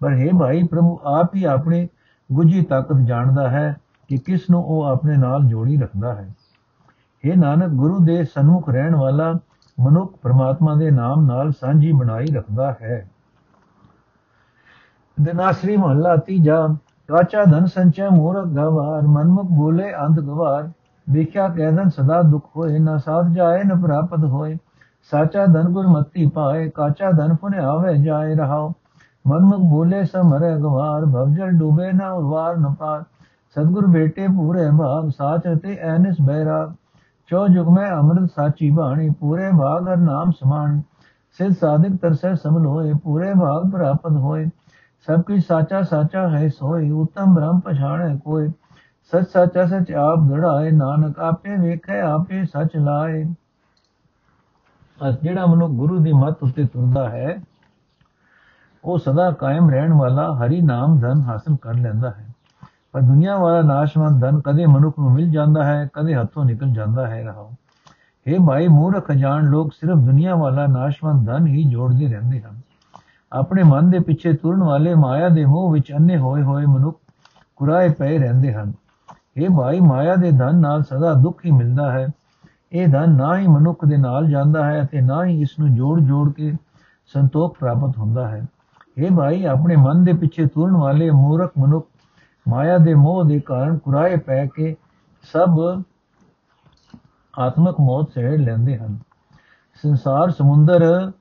ਪਰ 0.00 0.14
ਹੈ 0.14 0.28
ਭਾਈ, 0.40 0.62
ਪ੍ਰਭੂ 0.62 1.00
ਆਪ 1.04 1.34
ਹੀ 1.34 1.44
ਆਪਣੇ 1.44 1.88
ਗੁਜੀ 2.32 2.62
ਤਾਕਤ 2.62 2.96
ਜਾਣਦਾ 3.04 3.50
ਹੈ 3.50 3.76
ਕਿ 4.08 4.16
ਕਿਸ 4.16 4.40
ਨੂੰ 4.50 4.64
ਉਹ 4.64 4.82
ਆਪਣੇ 4.82 5.16
ਨਾਲ 5.16 5.44
ਜੋੜੀ 5.44 5.76
ਰੱਖਦਾ 5.76 6.14
ਹੈ। 6.14 6.34
ਇਹ 7.24 7.36
ਨਾਨਕ, 7.36 7.68
ਗੁਰੂ 7.68 7.98
ਦੇ 7.98 8.24
ਸਨਮੁਖ 8.24 8.68
ਰਹਿਣ 8.68 8.94
ਵਾਲਾ 8.94 9.34
ਮਨੁੱਖ 9.78 10.12
ਪ੍ਰਮਾਤਮਾ 10.22 10.74
ਦੇ 10.74 10.90
ਨਾਮ 10.90 11.24
ਨਾਲ 11.26 11.52
ਸਾਂਝੀ 11.52 11.92
ਬਣਾਈ 11.92 12.26
ਰੱਖਦਾ 12.26 12.74
ਹੈ। 12.82 13.06
ਦਿਨਾਸਰੀ 15.16 15.76
ਮਹੱਲਾ 15.76 16.16
ਤੀਜਾ 16.16 16.66
ਕਾਚਾ 17.08 17.44
ਧਨ 17.44 17.66
ਸੰਚੈ 17.66 18.08
ਮੂਰਖ 18.08 18.46
ਗਵਾਰ, 18.46 19.02
ਮਨਮੁਖ 19.02 19.46
ਬੋਲੇ 19.50 19.92
ਅੰਧ 19.96 20.20
ਗਵਾਰ 20.20 20.68
ਦੇਖਿਆ 21.06 21.48
ਕਹਿਦਨ 21.48 21.88
ਸਦਾ 21.88 22.20
ਦੁਖ 22.22 22.48
ਹੋਏ, 22.56 22.78
ਨਾ 22.78 22.96
ਸਾਧ 22.98 23.32
ਜਾਏ, 23.32 23.62
ਨ 23.64 23.80
ਪ੍ਰਾਪਤ 23.80 24.24
ਹੋਏ, 24.24 24.56
ਸਾਚਾ 25.12 25.46
ਧਨ 25.46 25.68
ਗੁਰਮਤੀ 25.68 26.26
ਪਾਏ, 26.26 26.68
ਕਾਚਾ 26.68 27.10
ਧਨ 27.10 27.34
ਪੁਨੇ 27.36 27.58
ਆਵੇ 27.58 27.96
ਜਾਏ 27.96 28.34
ਰਹਾਓ 28.34 28.72
ਮਨਮੁਖ 29.26 29.60
ਬੋਲੇ 29.70 30.04
ਸਮਰੇ 30.04 30.54
ਗਵਾਰ, 30.56 31.04
ਭਵਜਲ 31.06 31.50
ਡੂਬੇ 31.50 31.92
ਨਾ 31.92 32.14
ਵਾਰ 32.14 32.56
ਨ 32.56 32.74
ਪਾਰ 32.74 33.02
ਸਤਗੁਰ 33.56 33.86
ਬੇਟੇ 33.86 34.26
ਪੂਰੇ 34.26 34.70
ਭਾਗ, 34.70 35.08
ਸਾਚ 35.08 35.48
ਤੇ 35.62 35.78
ਐਨਿਸ 35.80 36.20
ਬੈਰਾਗ 36.20 36.72
ਚੋ 37.28 37.46
ਜੁਗ 37.48 37.68
ਮੈਂ 37.68 37.90
ਅੰਮ੍ਰਿਤ 37.92 38.30
ਸਾਚੀ 38.30 38.70
ਬਾਣੀ, 38.70 39.08
ਪੂਰੇ 39.10 39.50
ਭਾਗ 39.50 39.88
ਹਰ 39.88 39.96
ਨਾਮ 39.96 40.30
ਸਮਾਣੀ 40.30 40.82
ਸਿਧ 41.38 41.52
ਸਾਧਿਕ 41.52 41.96
ਤਰਸੈ 41.96 42.34
ਸਮਲ 42.34 42.66
ਹੋਏ 42.66 42.92
ਪੂਰੇ 43.04 43.32
ਭਾਗ 43.34 43.70
ਪ੍ਰਾਪਤ 43.72 44.12
ਹੋਏ। 44.12 44.46
ਸਭ 45.08 45.22
ਕੁਝ 45.22 45.42
ਸਾਚਾ 45.44 45.82
ਸਾਚਾ 45.82 46.28
ਹੈ 46.28 46.48
ਸੋਈ 46.48 46.90
ਉਤਮ 46.90 47.34
ਬ੍ਰਹਮ 47.34 47.60
ਪਛਾਣੈ 47.60 48.14
ਕੋਈ 48.24 48.48
ਸਚ 49.12 49.28
ਸਾਚਾ 49.32 49.64
ਸਚ 49.66 49.92
ਆਪ 49.92 50.30
ਘੜਾਏ 50.32 50.70
ਨਾਨਕ 50.70 51.18
ਆਪੇ 51.18 51.56
ਵੇਖੇ, 51.56 52.00
ਆਪੇ 52.00 52.44
ਸਚ 52.44 52.76
ਲਾਏ। 52.76 53.22
ਅਸ 54.98 55.20
ਜਿਹੜਾ 55.22 55.46
ਮਨੁ 55.46 55.68
ਗੁਰੂ 55.68 55.98
ਦੀ 55.98 56.12
ਮੱਤ 56.12 56.42
ਉੱਤੇ 56.42 56.64
ਤੁਰਦਾ 56.64 57.08
ਹੈ, 57.08 57.36
ਉਹ 58.84 58.98
ਸਦਾ 58.98 59.30
ਕਾਇਮ 59.30 59.70
ਰਹਿਣ 59.70 59.92
ਵਾਲਾ 59.92 60.26
ਹਰੀ 60.36 60.60
ਨਾਮ 60.62 60.98
ਧਨ 61.00 61.20
ਹਾਸਲ 61.20 61.56
ਕਰ 61.56 61.74
ਲੈਂਦਾ 61.74 62.10
ਹੈ। 62.10 62.26
ਪਰ 62.94 63.00
ਦੁਨੀਆ 63.00 63.36
ਵਾਲਾ 63.36 63.62
ਨਾਸ਼ਵੰਤ 63.62 64.20
ਧਨ 64.20 64.40
ਕਦੇ 64.40 64.66
ਮਨੁੱਖ 64.66 64.98
ਨੂੰ 64.98 65.12
ਮਿਲ 65.12 65.30
ਜਾਂਦਾ 65.30 65.64
ਹੈ, 65.64 65.88
ਕਦੇ 65.92 66.14
ਹੱਥੋਂ 66.14 66.44
ਨਿਕਲ 66.44 66.68
ਜਾਂਦਾ 66.68 67.06
ਹੈ 67.06 67.22
ਰਹਾਓ 67.22 67.50
ਇਹ 68.26 68.40
ਭਾਈ 68.40 68.68
ਮੂਰਖ 68.68 69.12
ਜਾਣ 69.12 69.44
ਲੋਕ 69.44 69.72
ਸਿਰਫ 69.72 69.98
ਦੁਨੀਆ 69.98 70.34
ਵਾਲਾ 70.34 70.66
ਨਾਸ਼ਵੰਤ 70.66 71.26
ਧਨ 71.26 71.46
ਹੀ 71.46 71.64
ਜੋੜਦੇ 71.64 72.06
ਰਹਿੰਦੇ 72.06 72.40
ਹਨ। 72.40 72.60
ਆਪਣੇ 73.32 73.62
ਮਨ 73.62 73.90
ਦੇ 73.90 73.98
ਪਿੱਛੇ 73.98 74.32
ਤੁਰਨ 74.32 74.62
ਵਾਲੇ 74.62 74.94
ਮਾਇਆ 74.94 75.28
ਦੇ 75.28 75.44
ਮੋਹ 75.44 75.72
ਵਿੱਚ 75.72 75.92
ਅੰਨੇ 75.92 76.16
ਹੋਏ 76.18 76.42
ਹੋਏ 76.42 76.66
ਮਨੁੱਖ 76.66 76.96
ਕੁਰਾਏ 77.56 77.88
ਪਏ 77.88 78.18
ਰਹਿੰਦੇ 78.18 78.52
ਹਨ। 78.54 78.72
ਇਹ 79.36 79.50
ਭਾਈ 79.50 79.80
ਮਾਇਆ 79.80 80.14
ਦੇ 80.16 80.30
ਧਨ 80.30 80.56
ਨਾਲ 80.56 80.82
ਸਦਾ 80.82 81.12
ਦੁੱਖ 81.14 81.44
ਹੀ 81.46 81.50
ਮਿਲਦਾ 81.50 81.90
ਹੈ। 81.92 82.06
ਇਹ 82.72 82.88
ਧਨ 82.88 83.10
ਨਾ 83.10 83.36
ਹੀ 83.38 83.46
ਮਨੁੱਖ 83.46 83.84
ਦੇ 83.84 83.96
ਨਾਲ 83.96 84.28
ਜਾਂਦਾ 84.30 84.64
ਹੈ 84.64 84.82
ਅਤੇ 84.82 85.00
ਨਾ 85.00 85.24
ਹੀ 85.24 85.40
ਇਸ 85.40 85.58
ਨੂੰ 85.60 85.74
ਜੋੜ 85.74 86.00
ਜੋੜ 86.00 86.32
ਕੇ 86.32 86.52
ਸੰਤੋਖ 87.14 87.58
ਪ੍ਰਾਪਤ 87.58 87.98
ਹੁੰਦਾ 87.98 88.28
ਹੈ। 88.28 88.46
ਇਹ 88.98 89.10
ਭਾਈ 89.10 89.44
ਆਪਣੇ 89.44 89.76
ਮਨ 89.76 90.04
ਦੇ 90.04 90.12
ਪਿੱਛੇ 90.12 90.46
ਤੁਰਨ 90.46 90.76
ਵਾਲੇ 90.76 91.10
ਮੂਰਖ 91.10 91.52
ਮਨੁੱਖ 91.58 91.86
ਮਾਇਆ 92.48 92.78
ਦੇ 92.78 92.94
ਮੋਹ 92.94 93.24
ਦੇ 93.24 93.40
ਕਾਰਨ 93.40 93.78
ਕੁਰਾਏ 93.78 94.16
ਪੈ 94.16 94.46
ਕੇ 94.46 94.76
ਸਭ 95.22 95.82
ਆਤਮਕ 97.38 97.76
ਮੌਤ 97.80 98.10
ਸਹਿ 98.14 98.38
ਲੈਂਦੇ 98.38 98.78
ਹਨ। 98.78 98.98
ਸੰਸਾਰ 99.82 100.30
ਸਮੁੰਦਰ 100.30 101.12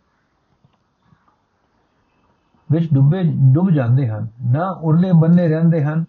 ਵਿੱਚ 2.71 2.93
ਡੁੱਬੇ, 2.93 3.23
ਡੁੱਬ 3.53 3.69
ਜਾਂਦੇ 3.71 4.09
ਹਨ। 4.09 4.27
ਨਾ 4.45 4.69
ਉਰਲੇ 4.69 5.11
ਬੰਨੇ 5.11 5.47
ਰਹਿੰਦੇ 5.47 5.83
ਹਨ, 5.83 6.05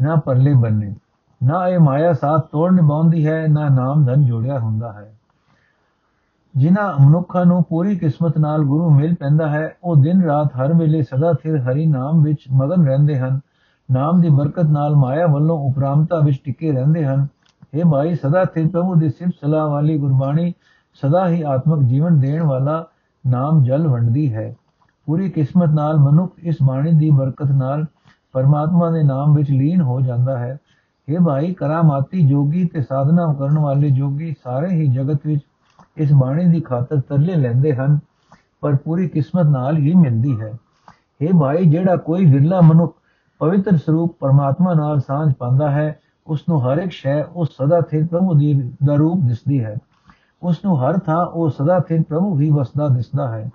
ਨਾ 0.00 0.16
ਪਰਲੇ 0.16 0.54
ਬੰਨੇ। 0.54 0.94
ਨਾ 1.44 1.68
ਇਹ 1.68 1.78
ਮਾਇਆ 1.78 2.12
ਸਾਥ 2.12 2.46
ਤੋੜ 2.46 2.72
ਨਿਭਾਉਂਦੀ 2.72 3.26
ਹੈ, 3.26 3.46
ਨਾ 3.48 3.68
ਨਾਮ 3.68 4.04
ਧਨ 4.04 4.24
ਜੋੜਿਆ 4.24 4.58
ਹੁੰਦਾ 4.58 4.92
ਹੈ। 4.92 5.14
ਜਿਨ੍ਹਾਂ 6.56 7.06
ਮਨੁੱਖਾਂ 7.06 7.46
ਨੂੰ 7.46 7.64
ਪੂਰੀ 7.64 7.98
ਕਿਸਮਤ 7.98 8.38
ਨਾਲ 8.38 8.64
ਗੁਰੂ 8.64 8.90
ਮਿਲ 8.90 9.14
ਪੈਂਦਾ 9.14 9.48
ਹੈ, 9.48 9.76
ਉਹ 9.84 9.96
ਦਿਨ 9.96 10.22
ਰਾਤ 10.22 10.46
ਹਰ 10.46 10.74
ਵੇਲੇ 10.74 11.02
ਸਦਾ 11.02 11.32
ਸਿਰ 11.32 11.56
ਹਰੀ 11.58 11.86
ਨਾਮ 11.86 12.22
ਵਿੱਚ 12.22 12.44
ਮਗਨ 12.52 12.86
ਰਹਿੰਦੇ 12.86 13.18
ਹਨ। 13.18 13.40
ਨਾਮ 13.90 14.20
ਦੀ 14.20 14.28
ਬਰਕਤ 14.28 14.64
ਨਾਲ 14.64 14.96
ਮਾਇਆ 14.96 15.26
ਵੱਲੋਂ 15.26 15.58
ਉਪਰਾਮਤਾ 15.58 16.18
ਵਿੱਚ 16.18 16.40
ਟਿਕੇ 16.44 16.72
ਰਹਿੰਦੇ 16.72 17.04
ਹਨ। 17.04 17.26
ਇਹ 17.74 17.84
ਭਾਈ 17.84 18.14
ਸਦਾ 18.14 18.44
ਸਿਰ 18.44 18.68
ਪ੍ਰਭੂ 18.68 18.94
ਦੀ 18.94 19.08
ਸਿਫਤ 19.08 19.34
ਸਲਾਹ 19.40 19.68
ਵਾਲੀ 19.68 19.98
ਗੁਰਬਾਣੀ, 19.98 20.52
ਸਦਾ 21.02 21.28
ਹੀ 21.28 21.42
ਆਤਮਿਕ 21.42 21.88
ਜੀਵਨ 21.88 22.18
ਦੇਣ 22.20 22.42
ਵਾਲਾ 22.42 22.84
ਨਾਮ 23.26 23.62
ਜਲ 23.62 23.86
ਵੰਡਦੀ 23.88 24.32
ਹੈ। 24.34 24.54
ਪੂਰੀ 25.06 25.30
ਕਿਸਮਤ 25.30 25.68
ਨਾਲ 25.68 25.98
ਮਨੁੱਖ 25.98 26.32
ਇਸ 26.38 26.56
ਬਾਣੀ 26.62 26.92
ਦੀ 26.92 27.10
ਬਰਕਤ 27.10 27.50
ਨਾਲ 27.50 27.84
ਪਰਮਾਤਮਾ 28.32 28.90
ਦੇ 28.90 29.02
ਨਾਮ 29.02 29.34
ਵਿੱਚ 29.34 29.50
ਲੀਨ 29.50 29.80
ਹੋ 29.80 30.00
ਜਾਂਦਾ 30.00 30.38
ਹੈ। 30.38 30.56
ਇਹ 31.08 31.18
ਭਾਈ 31.18 31.52
ਕਰਾਮਾਤੀ 31.54 32.26
ਜੋਗੀ 32.26 32.64
ਤੇ 32.64 32.82
ਸਾਧਨਾ 32.82 33.32
ਕਰਨ 33.38 33.58
ਵਾਲੇ 33.58 33.90
ਜੋਗੀ 33.90 34.34
ਸਾਰੇ 34.44 34.68
ਹੀ 34.70 34.86
ਜਗਤ 34.86 35.26
ਵਿੱਚ 35.26 35.42
ਇਸ 35.96 36.12
ਬਾਣੀ 36.12 36.44
ਦੀ 36.44 36.60
ਖਾਤਰ 36.60 37.00
ਤਰਲੇ 37.00 37.34
ਲੈਂਦੇ 37.34 37.74
ਹਨ, 37.74 37.98
ਪਰ 38.60 38.76
ਪੂਰੀ 38.76 39.08
ਕਿਸਮਤ 39.08 39.46
ਨਾਲ 39.46 39.76
ਹੀ 39.76 39.94
ਮਿਲਦੀ 39.94 40.40
ਹੈ। 40.40 40.52
ਇਹ 41.20 41.32
ਭਾਈ 41.40 41.64
ਜਿਹੜਾ 41.64 41.96
ਕੋਈ 41.96 42.24
ਵਿਰਲਾ 42.24 42.60
ਮਨੁੱਖ 42.60 42.94
ਪਵਿੱਤਰ 43.40 43.76
ਸਰੂਪ 43.76 44.16
ਪਰਮਾਤਮਾ 44.20 44.74
ਨਾਲ 44.74 45.00
ਸਾਂਝ 45.00 45.32
ਪਾਉਂਦਾ 45.34 45.70
ਹੈ 45.70 46.00
ਉਸ 46.26 46.42
ਨੂੰ 46.48 46.60
ਹਰ 46.64 46.78
ਇੱਕ 46.78 46.92
ਸ਼ੈ 46.92 47.24
ਉਹ 47.24 47.44
ਸਦਾ 47.44 47.80
ਸਥਿਰ 47.80 48.06
ਪ੍ਰਭੂ 48.06 48.34
ਦੀ, 48.34 48.72
ਦਾ 48.84 48.94
ਰੂਪ 48.94 49.20
ਦਿਸਦੀ 49.20 49.64
ਹੈ। 49.64 49.76
ਉਸ 50.42 50.64
ਨੂੰ 50.64 50.82
ਹਰ 50.82 50.98
ਥਾਂ 50.98 51.26
ਉਹ 51.26 51.50
ਸਦਾ 51.50 51.80
ਸਥਿਰ 51.80 52.02
ਪ੍ਰਭੂ 52.02 52.40
ਹੀ 52.40 52.50
ਵਸਦਾ 52.50 52.88
ਦਿਸਦਾ 52.88 53.28
ਹੈ। 53.28 53.50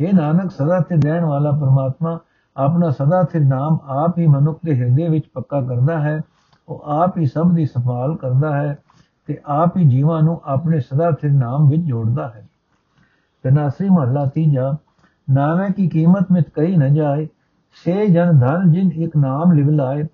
ਇਹ 0.00 0.14
ਨਾਨਕ, 0.14 0.50
ਸਦਾ 0.50 0.80
ਸਥਿਰ 0.80 1.02
ਰਹਿਣ 1.04 1.24
ਵਾਲਾ 1.24 1.50
ਪਰਮਾਤਮਾ 1.50 2.18
ਆਪਣਾ 2.56 2.90
ਸਦਾ 2.90 3.22
ਸਥਿਰ 3.24 3.40
ਨਾਮ 3.40 3.78
ਆਪ 3.86 4.18
ਹੀ 4.18 4.26
ਮਨੁੱਖ 4.26 4.58
ਦੇ 4.64 4.80
ਹਿਰਦੇ 4.80 5.08
ਵਿੱਚ 5.08 5.24
ਪੱਕਾ 5.34 5.60
ਕਰਦਾ 5.60 6.00
ਹੈ। 6.00 6.20
ਉਹ 6.68 6.82
ਆਪ 6.84 7.18
ਹੀ 7.18 7.26
ਸਭ 7.26 7.52
ਦੀ 7.52 7.66
ਸੰਭਾਲ 7.66 8.16
ਕਰਦਾ 8.16 8.56
ਹੈ 8.56 8.78
ਤੇ 9.26 9.40
ਆਪ 9.46 9.76
ਹੀ 9.76 9.84
ਜੀਵਾਂ 9.84 10.22
ਨੂੰ 10.22 10.40
ਆਪਣੇ 10.44 10.80
ਸਦਾ 10.80 11.10
ਸਥਿਰ 11.10 11.32
ਨਾਮ 11.32 11.68
ਵਿੱਚ 11.68 11.82
ਜੋੜਦਾ 11.82 12.28
ਹੈ। 12.28 12.46
ਤਨਾਸਰੀ 13.42 13.88
ਮਹਲਾ 13.88 14.26
ਤੀਜਾ 14.26 14.76
ਨਾਮੇ 15.30 15.72
ਕੀ 15.72 15.88
ਕੀਮਤ 15.88 16.26
ਮਿਤ 16.32 16.50
ਕਹੀ 16.50 16.76
ਨ 16.76 16.94
ਜਾਏ 16.94 17.28
ਸੇ 17.84 18.06
ਜਨ 18.06 18.38
ਧਨ 18.38 18.72
ਜਿਨ 18.72 18.92
ਇੱਕ 18.92 19.16
ਨਾਮ 19.16 19.52
ਲਿਵ 19.52 19.70
ਲਾਏ, 19.70 20.04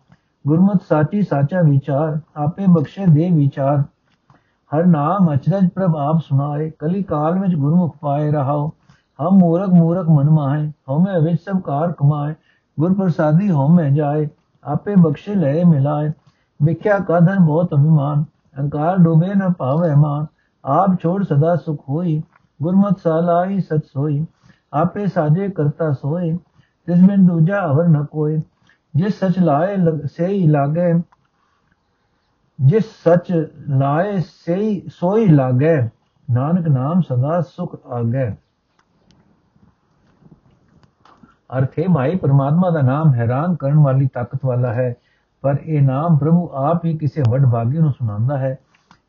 ਗੁਰਮਤ 0.47 0.83
ਸਾਚੀ 0.88 1.23
ਸਾਚਾ 1.23 1.61
ਵਿਚਾਰ, 1.62 2.19
ਆਪੇ 2.37 2.64
ਬਖਸ਼ੇ 2.69 3.07
ਦੇ 3.07 3.31
ਵਿਚਾਰ। 3.31 3.83
ਹਰ 4.71 4.87
ਨਾਮ 4.87 5.35
ਅਚਰਜ 5.35 5.69
ਪ੍ਰਭ 5.69 5.97
ਆਪ 5.97 6.19
ਸੁਨਾਏ 6.19 6.71
ਕਲੀ 6.71 7.02
ਕਾਲ 7.02 7.38
ਵਿੱਚ 7.38 7.54
ਗੁਰਮੁਖ 7.54 7.97
ਪਾਏ 8.00 8.31
ਰਹਾਓ। 8.31 8.73
ਹਮ 9.21 9.38
ਮੂਰਖ 9.38 9.69
ਮੂਰਖ 9.69 10.09
ਮਨ 10.09 10.31
ਮਾਹੇ, 10.31 10.72
ਹਉਮੈ 10.88 11.18
ਵਿੱਚ 11.18 11.42
ਸਭ 11.42 11.61
ਕਾਰ 11.61 11.92
ਕਮਾਏ। 11.92 12.35
ਗੁਰ 12.81 12.94
ਪ੍ਰਸਾਦੀ 12.94 13.51
ਹਉਮੈ 13.51 13.88
ਜਾਏ, 13.90 14.29
ਆਪੇ 14.64 14.94
ਬਖਸ਼ੇ 14.98 15.35
ਲਏ 15.35 15.64
ਮਿਲਾਏ। 15.64 16.12
ਵਿਖਿਆ 16.62 16.98
ਕਧਨ 16.98 17.38
ਬਹੁਤ 17.38 17.75
ਅਭਿਮਾਨ, 17.75 18.25
ਅਹੰਕਾਰ 18.59 18.98
ਡੋਬੇ 18.98 19.35
ਨਾ 19.35 19.48
ਪਾਵੇ 19.48 19.94
ਮਾਨ। 19.94 20.27
ਆਪ 20.64 21.01
ਛੋੜ 21.03 21.22
ਸਦਾ 21.25 21.57
ਸੁਖ 21.57 21.85
ਹੋਈ, 21.88 22.22
ਗੁਰਮਤ 22.62 22.98
ਸਾਲਾਈ 22.98 23.61
ਸਤ 23.61 23.85
ਸੋਈ, 23.85 24.27
ਆਪੇ 24.72 25.07
ਸਾਜੇ 25.07 25.48
ਕਰਤਾ 25.48 25.92
ਸੋਏ। 25.92 26.38
ਤਿਸ 26.88 27.01
ਬਿਨ 27.01 27.27
ਦੂਜਾ 27.27 27.64
ਅਵਰ 27.64 27.88
ਨ 27.88 28.05
ਕੋਈ। 28.05 28.40
ਜਿਸ 28.95 29.18
ਸਚ 29.18 29.38
ਲਾਏ 29.38 29.77
ਸੇਈ 30.07 30.47
ਲਾਗੇ, 30.47 30.92
ਜਿਸ 32.59 32.85
ਸਚ 33.05 33.33
ਲਾਏ 33.68 34.18
ਸੇਈ, 34.21 34.83
ਸੋਈ 34.88 35.27
ਲਾਗੇ, 35.27 35.77
ਨਾਨਕ 36.29 36.68
ਨਾਮ 36.68 37.01
ਸਦਾ 37.01 37.40
ਸੁਖ 37.40 37.77
ਆਗੇ। 37.87 38.31
ਅਰਥ 41.59 41.79
ਹੈ 41.79 41.85
ਮਾਈ 41.88 42.16
ਪਰਮਾਤਮਾ 42.16 42.71
ਦਾ 42.71 42.81
ਨਾਮ 42.81 43.14
ਹੈਰਾਨ 43.14 43.55
ਕਰਨ 43.55 43.79
ਵਾਲੀ 43.79 44.09
ਤਾਕਤ 44.14 44.45
ਵਾਲਾ 44.45 44.73
ਹੈ, 44.73 44.95
ਪਰ 45.42 45.57
ਇਹ 45.62 45.83
ਨਾਮ 45.83 46.18
ਪ੍ਰਭੂ 46.18 46.49
ਆਪ 46.55 46.85
ਹੀ 46.85 46.97
ਕਿਸੇ 46.99 47.23
ਵੱਡ 47.31 47.47
ਭਾਗੀ 47.53 47.79
ਨੂੰ 47.79 47.92
ਸੁਣਾਉਂਦਾ 47.92 48.38
ਹੈ। 48.38 48.57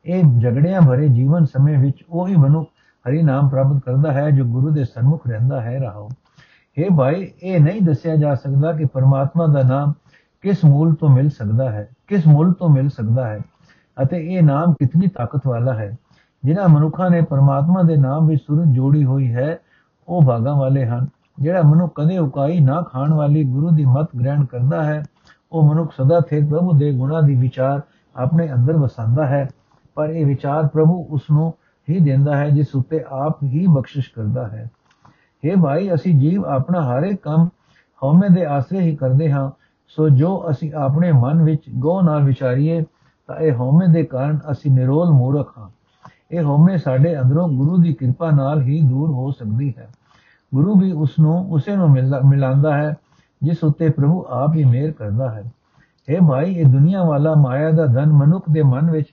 ਇਹ 0.06 0.24
ਝਗੜਿਆਂ 0.42 0.82
ਭਰੇ 0.82 1.08
ਜੀਵਨ 1.10 1.46
ਸਮੇਂ 1.46 1.78
ਵਿੱਚ 1.78 2.04
ਉਹੀ 2.10 2.36
ਮਨੁੱਖ 2.36 2.70
ਹਰੀ 3.06 3.22
ਨਾਮ 3.24 3.50
ਪ੍ਰਾਪਤ 3.50 3.84
ਕਰਦਾ 3.86 4.12
ਹੈ, 4.12 4.30
ਜੋ 4.30 4.46
ਗੁਰੂ 4.46 4.70
ਦੇ 4.70 4.84
ਸਨਮੁਖ 4.84 5.28
ਰਹਿੰਦਾ 5.28 5.62
ਹੈ 5.62 5.78
ਰਹਾਓ 5.80 6.10
हे 6.78 6.96
ਭਾਈ, 6.98 7.32
ਇਹ 7.44 7.60
ਨਹੀਂ 7.60 7.82
ਦੱਸਿਆ 7.82 8.16
ਜਾ 8.16 8.36
ਸਕਦਾ 8.36 8.72
ਕਿ 8.72 8.86
ਪਰਮਾਤਮਾ 8.86 9.48
ਦਾ 9.48 9.62
ਨਾਮ 9.62 9.94
ਕਿਸ 10.42 10.66
ਮੂਲ 10.66 10.96
ਤੋਂ 10.96 11.10
ਮਿਲ 11.10 11.30
ਸਕਦਾ 11.30 11.72
ਹੈ, 11.72 11.90
ਕਿਸ 12.08 12.28
ਮੂਲ 12.28 12.54
ਤੋਂ 12.54 12.70
ਮਿਲ 12.70 12.90
ਸਕਦਾ 12.90 13.28
ਹੈ 13.28 13.40
ਅਤੇ 14.04 14.18
ਇਹ 14.34 14.44
ਨਾਮ 14.44 14.74
ਕਿਤਨੀ 14.74 15.08
ਤਾਕਤ 15.08 15.48
ਵਾਲਾ 15.48 15.74
ਹੈ। 15.74 15.98
ਜਿਨ੍ਹਾਂ 16.44 16.70
ਮਨੁੱਖਾਂ 16.70 17.10
ਨੇ 17.10 17.22
ਪਰਮਾਤਮਾ 17.22 17.82
ਦੇ 17.82 17.96
ਨਾਮ 17.96 18.28
ਵਿੱਚ 18.28 18.44
ਸੁਰਤ 18.48 18.68
ਜੋੜੀ 18.68 19.06
ਹੋਈ 19.06 19.34
ਹੈ, 19.34 19.58
ਉਹ 20.08 20.22
ਭਾਗਾਂ 20.22 20.56
ਵਾਲੇ 20.56 20.86
ਹਨ। 20.86 21.08
ਜਿਹੜਾ 21.40 21.62
ਮਨੁੱਖ 21.62 21.94
ਕਦੇ 21.96 22.18
ਉਕਾਈ 22.18 22.60
ਨਾ 22.60 22.82
ਖਾਣ 22.82 23.14
ਵਾਲੀ 23.14 23.44
ਗੁਰੂ 23.44 23.70
ਦੀ 23.70 23.86
ਮਤ 23.86 24.10
ਗ੍ਰਹਿਣ 24.20 24.46
ਕਰਦਾ 24.46 24.84
ਹੈ, 24.84 25.04
ਉਹ 25.52 25.70
ਮਨੁੱਖ 25.70 25.92
ਸਦਾ 25.92 26.20
ਥੇ 26.20 26.40
ਪ੍ਰਭੂ 26.40 26.72
ਦੇ 26.72 26.92
ਗੁਣਾ 26.94 27.22
ਦੀ 27.22 27.36
ਵਿਚਾਰ 27.36 27.82
ਆਪਣੇ 28.16 28.54
ਅੰਦਰ 28.54 28.78
ਵਸਾਉਂਦਾ 28.78 29.26
ਹੈ। 29.26 29.50
ਪਰ 29.96 30.10
ਇਹ 30.10 30.26
ਵਿਚਾਰ 30.26 30.68
ਪ੍ਰਭੂ 30.68 31.08
ਉਸ 31.10 31.22
ਨੂੰ 31.32 31.54
ਹੀ 31.90 32.00
ਦਿੰਦਾ 32.00 32.38
ਹੈ, 32.38 32.50
ਜਿਸ 32.50 32.76
ਉੱਤੇ 32.76 33.04
ਆਪ 33.12 33.44
ਹੀ 33.44 33.66
ਬਖਸ਼ਿਸ਼ 33.68 34.14
ਕਰਦਾ 34.16 34.48
ਹੈ। 34.48 34.72
हे 35.44 35.62
ਭਾਈ, 35.62 35.94
ਅਸੀਂ 35.94 36.20
ਜੀਵ 36.20 36.46
ਆਪਣਾ 36.46 36.82
ਹਰ 36.82 37.04
ਇੱਕ 37.04 37.22
ਕੰਮ 37.22 37.50
ਹਉਮੈ 38.04 38.28
ਦੇ 38.28 38.46
ਆਸਰੇ 38.46 38.80
ਹੀ 38.80 38.96
ਕਰਦੇ 38.96 39.32
ਹਾਂ। 39.32 39.52
ਸੋ 39.88 40.10
ਜੋ 40.10 40.46
ਅਸੀਂ 40.50 40.74
ਆਪਣੇ 40.74 41.12
ਮਨ 41.12 41.42
ਵਿੱਚ 41.44 41.64
ਗੋ 41.76 42.02
ਨਾਲ 42.02 42.24
ਵਿਚਾਰੀਏ, 42.24 42.84
ਤਾਂ 43.28 43.36
ਇਹ 43.36 43.54
ਹਉਮੈ 43.54 43.86
ਦੇ 43.88 44.04
ਕਾਰਨ 44.04 44.40
ਅਸੀਂ 44.52 44.72
ਨਿਰੋਲ 44.72 45.12
ਮੂਰਖ 45.12 45.58
ਹਾਂ। 45.58 45.70
ਇਹ 46.32 46.44
ਹਉਮੈ 46.44 46.78
ਸਾਡੇ 46.78 47.20
ਅੰਦਰੋਂ 47.20 47.48
ਗੁਰੂ 47.50 47.78
ਦੀ 47.78 47.94
ਕਿਰਪਾ 47.94 48.32
ਨਾਲ 48.32 48.62
ਹੀ 48.62 48.82
ਦੂਰ 48.82 49.10
ਹੋ 49.10 49.32
ਸਕਦੀ 49.32 49.74
ਹੈ। 49.78 49.90
ਗੁਰੂ 50.56 50.76
ਵੀ 50.76 50.92
ਉਸ 50.92 51.20
ਨੂੰ 51.20 51.52
ਉਸੇ 51.52 51.76
ਨੂੰ 51.76 51.90
ਮਿਲਾਉਂਦਾ 52.26 52.78
ਹੈ, 52.78 52.96
ਜਿਸ 53.44 53.64
ਉੱਤੇ 53.64 53.90
ਪ੍ਰਭੂ 53.90 54.26
ਆਪ 54.30 54.54
ਹੀ 54.54 54.64
ਮਿਹਰ 54.64 54.92
ਕਰਦਾ 54.92 55.32
ਹੈ। 55.32 55.44
ਇਹ 56.10 56.22
ਭਾਈ, 56.22 56.54
ਇਹ 56.54 56.66
ਦੁਨੀਆ 56.66 57.04
ਵਾਲਾ 57.04 57.34
ਮਾਇਆ 57.36 57.72
ਦਾ 57.72 57.86
ਧਨ 57.86 58.06
ਮਨੁੱਖ 58.06 58.46
ਦੇ 58.52 58.62
ਮਨ 58.62 58.92
ਵਿੱਚ 58.92 59.08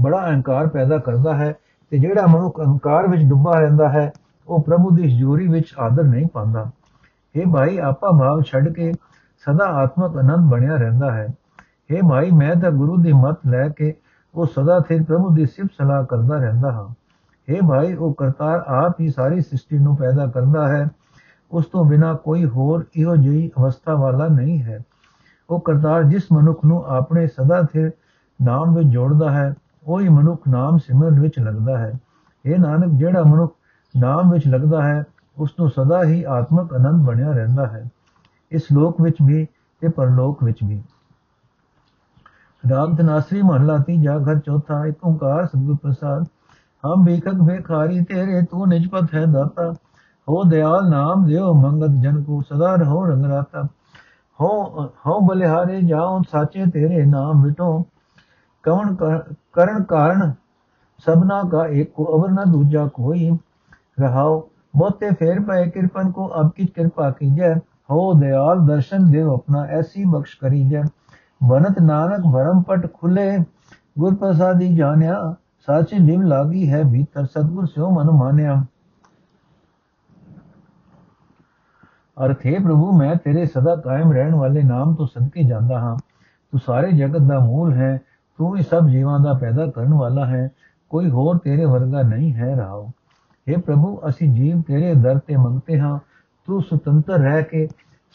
ਬੜਾ 0.00 0.26
ਅਹੰਕਾਰ 0.30 0.66
ਪੈਦਾ 0.66 0.98
ਕਰਦਾ 0.98 1.34
ਹੈ 1.34 1.54
ਤੇ 1.90 1.98
ਜਿਹੜਾ 1.98 2.26
ਮਨੁੱਖ 2.26 2.60
ਅਹੰਕਾਰ 2.60 3.06
ਵਿੱਚ 3.06 3.22
ਡੁੱਬਾ 3.22 3.52
ਰਹਿੰਦਾ 3.60 3.88
ਹੈ 3.88 4.12
ਉਹ 4.48 4.62
ਪ੍ਰਭੂ 4.62 4.90
ਦੀ 4.90 5.16
ਹਜ਼ੂਰੀ 5.16 5.48
ਵਿੱਚ 5.48 5.74
ਆਦਰ 5.78 6.04
ਨਹੀਂ 6.04 6.26
ਪਾਉਂਦਾ। 6.26 6.70
ਇਹ 7.36 7.46
ਭਾਈ 7.52 7.78
ਆਪਾ 7.78 8.08
ਭਾਵ 8.20 8.42
ਛੱਡ 8.42 8.68
ਕੇ 8.68 8.92
ਸਦਾ 9.38 9.64
ਆਤਮਕ 9.64 10.20
ਅਨੰਦ 10.20 10.50
ਬਣਿਆ 10.50 10.76
ਰਹਿੰਦਾ 10.76 11.12
ਹੈ। 11.12 11.28
ਇਹ 11.90 12.02
ਭਾਈ 12.10 12.30
ਮੈਂ 12.30 12.56
ਤਾਂ 12.56 12.70
ਗੁਰੂ 12.70 12.96
ਦੀ 12.96 13.12
ਮਤ 13.12 13.38
ਲੈ 13.46 13.68
ਕੇ 13.68 13.94
ਉਹ 14.34 14.46
ਸਦਾ 14.46 14.80
ਸਿਰ 14.80 15.02
ਪ੍ਰਭੂ 15.02 15.34
ਦੀ 15.34 15.46
ਸਿਫਤ 15.46 15.70
ਸਲਾਹ 15.78 16.04
ਕਰਦਾ 16.04 16.36
ਰਹਿੰਦਾ 16.36 16.72
ਹਾਂ। 16.72 16.94
ਇਹ 17.48 17.62
ਭਾਈ 17.68 17.94
ਉਹ 17.94 18.14
ਕਰਤਾਰ 18.14 18.64
ਆਪ 18.66 19.00
ਹੀ 19.00 19.08
ਸਾਰੀ 19.08 19.40
ਸ੍ਰਿਸ਼ਟੀ 19.40 19.78
ਨੂੰ 19.78 19.96
ਪੈਦਾ 19.96 20.26
ਕਰਦਾ 20.26 20.68
ਹੈ। 20.68 20.88
ਉਸ 21.50 21.66
ਤੋਂ 21.66 21.84
ਬਿਨਾ 21.84 22.14
ਕੋਈ 22.14 22.44
ਹੋਰ 22.44 22.84
ਇਹੋ 22.96 23.16
ਜਿਹੀ 23.16 23.50
ਅਵਸਥਾ 23.58 23.94
ਵਾਲਾ 23.94 24.28
ਨਹੀਂ 24.28 24.62
ਹੈ। 24.62 24.80
ਉਹ 25.50 25.60
ਕਰਤਾਰ 25.60 26.02
ਜਿਸ 26.02 26.22
ਮਨੁੱਖ 26.32 26.64
ਨੂੰ 26.64 26.84
ਆਪਣੇ 26.84 27.26
ਸਦਾ 27.26 27.62
ਸਿਰ 27.62 27.90
ਨਾਮ 28.42 28.74
ਵਿੱਚ 28.74 28.88
ਜੋੜਦਾ 28.88 29.30
ਹੈ, 29.30 29.54
ਉਹੀ 29.86 30.08
ਮਨੁੱਖ 30.08 30.48
ਨਾਮ 30.48 30.78
ਸਿਮਰਨ 30.78 31.20
ਵਿੱਚ 31.20 31.38
ਲੱਗਦਾ 31.38 31.78
ਹੈ। 31.78 31.92
ਇਹ 32.46 32.58
ਨਾਨਕ, 32.58 32.92
ਜਿਹੜਾ 32.92 33.22
ਮਨੁੱਖ 33.22 33.54
ਨਾਮ 33.96 34.30
ਵਿੱਚ 34.30 34.48
ਲੱਗਦਾ 34.48 34.82
ਹੈ 34.82 35.04
ਉਸ 35.38 35.50
ਨੂੰ 35.60 35.70
ਸਦਾ 35.70 36.04
ਹੀ 36.04 36.22
ਆਤਮਿਕ 36.22 36.74
ਆਨੰਦ 36.74 37.06
ਬਣਿਆ 37.06 37.32
ਰਹਿੰਦਾ 37.32 37.66
ਹੈ। 37.66 37.90
ਇਸ 38.50 38.62
ਲੋਕ 38.72 39.00
ਵਿੱਚ 39.00 39.16
ਵੀ 39.22 39.46
ਤੇ 39.80 39.88
ਪਰਲੋਕ 39.88 40.44
ਵਿੱਚ 40.44 40.58
ਵੀ। 40.64 40.82
ਰਾਮ 42.70 42.94
ਤਨਾਸਰੀ 42.96 43.42
ਮਹਲਾ 43.42 43.78
3 43.78 44.02
ਜਾ 44.02 44.18
ਘਰ 44.18 44.38
ਚੌਥਾ, 44.38 44.86
ਇੱਕ 44.86 45.04
ਓੰਕਾਰ 45.04 45.46
ਸਤਿਗੁਰ 45.46 45.76
ਪ੍ਰਸਾਦ। 45.82 46.26
ਹਮ 46.84 47.04
ਬੇਕਕ 47.04 47.34
ਬੇਖਾਰੀ 47.34 48.04
ਤੇਰੇ 48.04 48.42
ਤੂੰ 48.42 48.68
ਨਿਜਪਤ 48.68 49.14
ਹੈ 49.14 49.24
ਦਾਤਾ। 49.26 49.72
ਹੋ 50.28 50.42
ਦਿਆਲ 50.44 50.90
ਨਾਮ 50.90 51.24
ਦਿਓ 51.24 51.52
ਮੰਗਤ 51.54 52.02
ਜਨ 52.02 52.22
ਕੋ, 52.22 52.40
ਸਦਾ 52.40 52.74
ਰਹੋ 52.74 53.04
ਰੰਗ 53.04 53.24
ਰਾਤਾ। 53.24 53.62
ਹੋ 54.40 54.84
ਹੋ 55.06 55.20
ਬਲਿਹਾਰੇ 55.20 55.80
ਜਾਉ 55.82 56.22
ਸਾਚੇ 56.30 56.64
ਤੇਰੇ 56.66 57.06
ਨਾਮ 57.06 57.42
ਮਿਟੋ। 57.42 57.86
ਕਵਣ 58.62 58.94
ਕਰਨ 59.52 59.82
ਕਾਰਨ 59.82 60.32
ਸਭਨਾ 61.06 61.42
ਕਾ 61.52 61.66
ਇੱਕ 61.66 61.92
ਕੋ 61.92 62.04
ਅਵਰ 62.04 62.30
ਨਾ 62.30 62.44
ਦੂਜਾ 62.44 62.86
ਕੋਈ। 62.86 63.30
रहाओ 64.01 64.37
मोते 64.77 65.11
फेर 65.13 65.39
पाए 65.41 65.65
कृपन 65.69 66.11
को 66.11 66.25
अब 66.39 66.51
की 66.57 66.65
कृपा 66.67 67.09
कीजय 67.11 67.53
हो 67.89 68.01
दयाल 68.19 68.59
दर्शन 68.67 69.09
देव 69.11 69.31
अपना 69.33 69.65
ऐसी 69.77 70.05
बख्श 70.05 70.33
करीजय 70.41 70.83
बनत 71.45 71.79
नानक 71.83 72.31
भरम 72.31 72.61
पट 72.63 72.87
खुले 72.93 73.27
गुर 73.99 74.15
प्रसादी 74.15 74.75
जान्या 74.75 75.17
ਸਾਚੀ 75.67 75.97
ਨਿਵ 75.99 76.21
ਲਾਗੀ 76.21 76.69
ਹੈ 76.69 76.81
ਭੀਤਰ 76.83 77.25
ਸਤਗੁਰ 77.25 77.65
ਸਿਓ 77.65 77.89
ਮਨ 77.89 78.09
ਮਾਨਿਆ 78.09 78.53
ਅਰਥ 82.17 82.45
ਹੈ 82.45 82.53
ਪ੍ਰਭੂ 82.59 82.91
ਮੈਂ 82.91 83.15
ਤੇਰੇ 83.15 83.45
ਸਦਾ 83.45 83.75
ਕਾਇਮ 83.75 84.11
ਰਹਿਣ 84.11 84.35
ਵਾਲੇ 84.35 84.61
ਨਾਮ 84.63 84.93
ਤੋਂ 84.95 85.07
ਸਦਕੇ 85.07 85.43
ਜਾਂਦਾ 85.43 85.79
ਹਾਂ 85.79 85.95
ਤੂੰ 86.53 86.59
ਸਾਰੇ 86.59 86.91
ਜਗਤ 86.91 87.21
ਦਾ 87.21 87.39
ਮੂਲ 87.39 87.73
ਹੈ 87.73 87.97
ਤੂੰ 88.39 88.55
ਹੀ 88.57 88.63
ਸਭ 88.63 88.87
ਜੀਵਾਂ 88.87 89.19
ਦਾ 89.19 89.33
ਪੈਦਾ 89.33 89.65
ਕਰਨ 89.65 89.93
ਵਾਲਾ 89.93 90.25
ਹੈ 90.25 90.49
ਕੋਈ 90.91 91.09
ਹੋਰ 91.09 91.37
ਤੇਰੇ 91.37 91.65
ਵਰਗਾ 91.65 92.01
ਨਹੀਂ 92.01 92.33
ਹੈ 92.33 92.55
ਰਾਓ 92.55 92.89
हे 93.47 93.61
ਪ੍ਰਭੂ 93.61 93.99
ਅਸੀਂ 94.09 94.27
ਜੀਵ 94.33 94.61
ਤੇਰੇ 94.61 94.93
ਦਰ 94.93 95.19
ਤੇ 95.19 95.35
ਮੰਗਤੇ 95.35 95.79
ਹਾਂ 95.79 95.97
ਤੂੰ 96.47 96.61
ਸੁਤੰਤਰ 96.61 97.19
ਰਹਿ 97.19 97.43
ਕੇ 97.43 97.67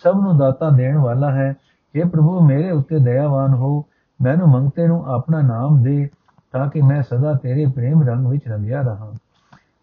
ਸਭ 0.05 0.21
ਨੂੰ 0.21 0.37
ਦਾਤਾ 0.39 0.71
ਦੇਣ 0.71 0.97
ਵਾਲਾ 0.99 1.31
ਹੈ 1.31 1.51
हे 1.95 2.09
ਪ੍ਰਭੂ 2.09 2.41
ਮੇਰੇ 2.41 2.71
ਉੱਤੇ 2.71 2.99
ਦਇਆਵਾਨ 2.99 3.55
ਹੋ 3.55 3.85
ਮੈਨੂੰ 4.21 4.49
ਮੰਗਤੇ 4.49 4.87
ਨੂੰ 4.87 5.05
ਆਪਣਾ 5.07 5.41
ਨਾਮ 5.41 5.83
ਦੇ 5.83 6.09
ਤਾਂ 6.53 6.67
ਕਿ 6.71 6.83
ਮੈਂ 6.83 7.03
ਸਦਾ 7.03 7.33
ਤੇਰੇ 7.35 7.67
ਪ੍ਰੇਮ 7.67 8.03
ਰੰਗ 8.03 8.27
ਵਿੱਚ 8.27 8.49
ਰੰਗਿਆ 8.49 8.83
ਰਹਾ 8.83 9.13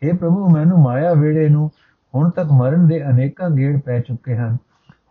हे 0.02 0.18
ਪ੍ਰਭੂ 0.18 0.50
ਮੈਨੂੰ 0.50 0.80
ਮਾਇਆ 0.80 1.14
ਵੇੜੇ 1.14 1.48
ਨੂੰ 1.50 1.70
ਹੁਣ 2.14 2.30
ਤੱਕ 2.30 2.52
ਮਰਨ 2.52 2.88
ਦੇ 2.88 3.04
ਅਨੇਕਾਂ 3.04 3.50
ਗੇੜ 3.50 3.80
ਪੈ 3.82 4.00
ਚੁੱਕੇ 4.00 4.36
ਹਨ 4.36 4.58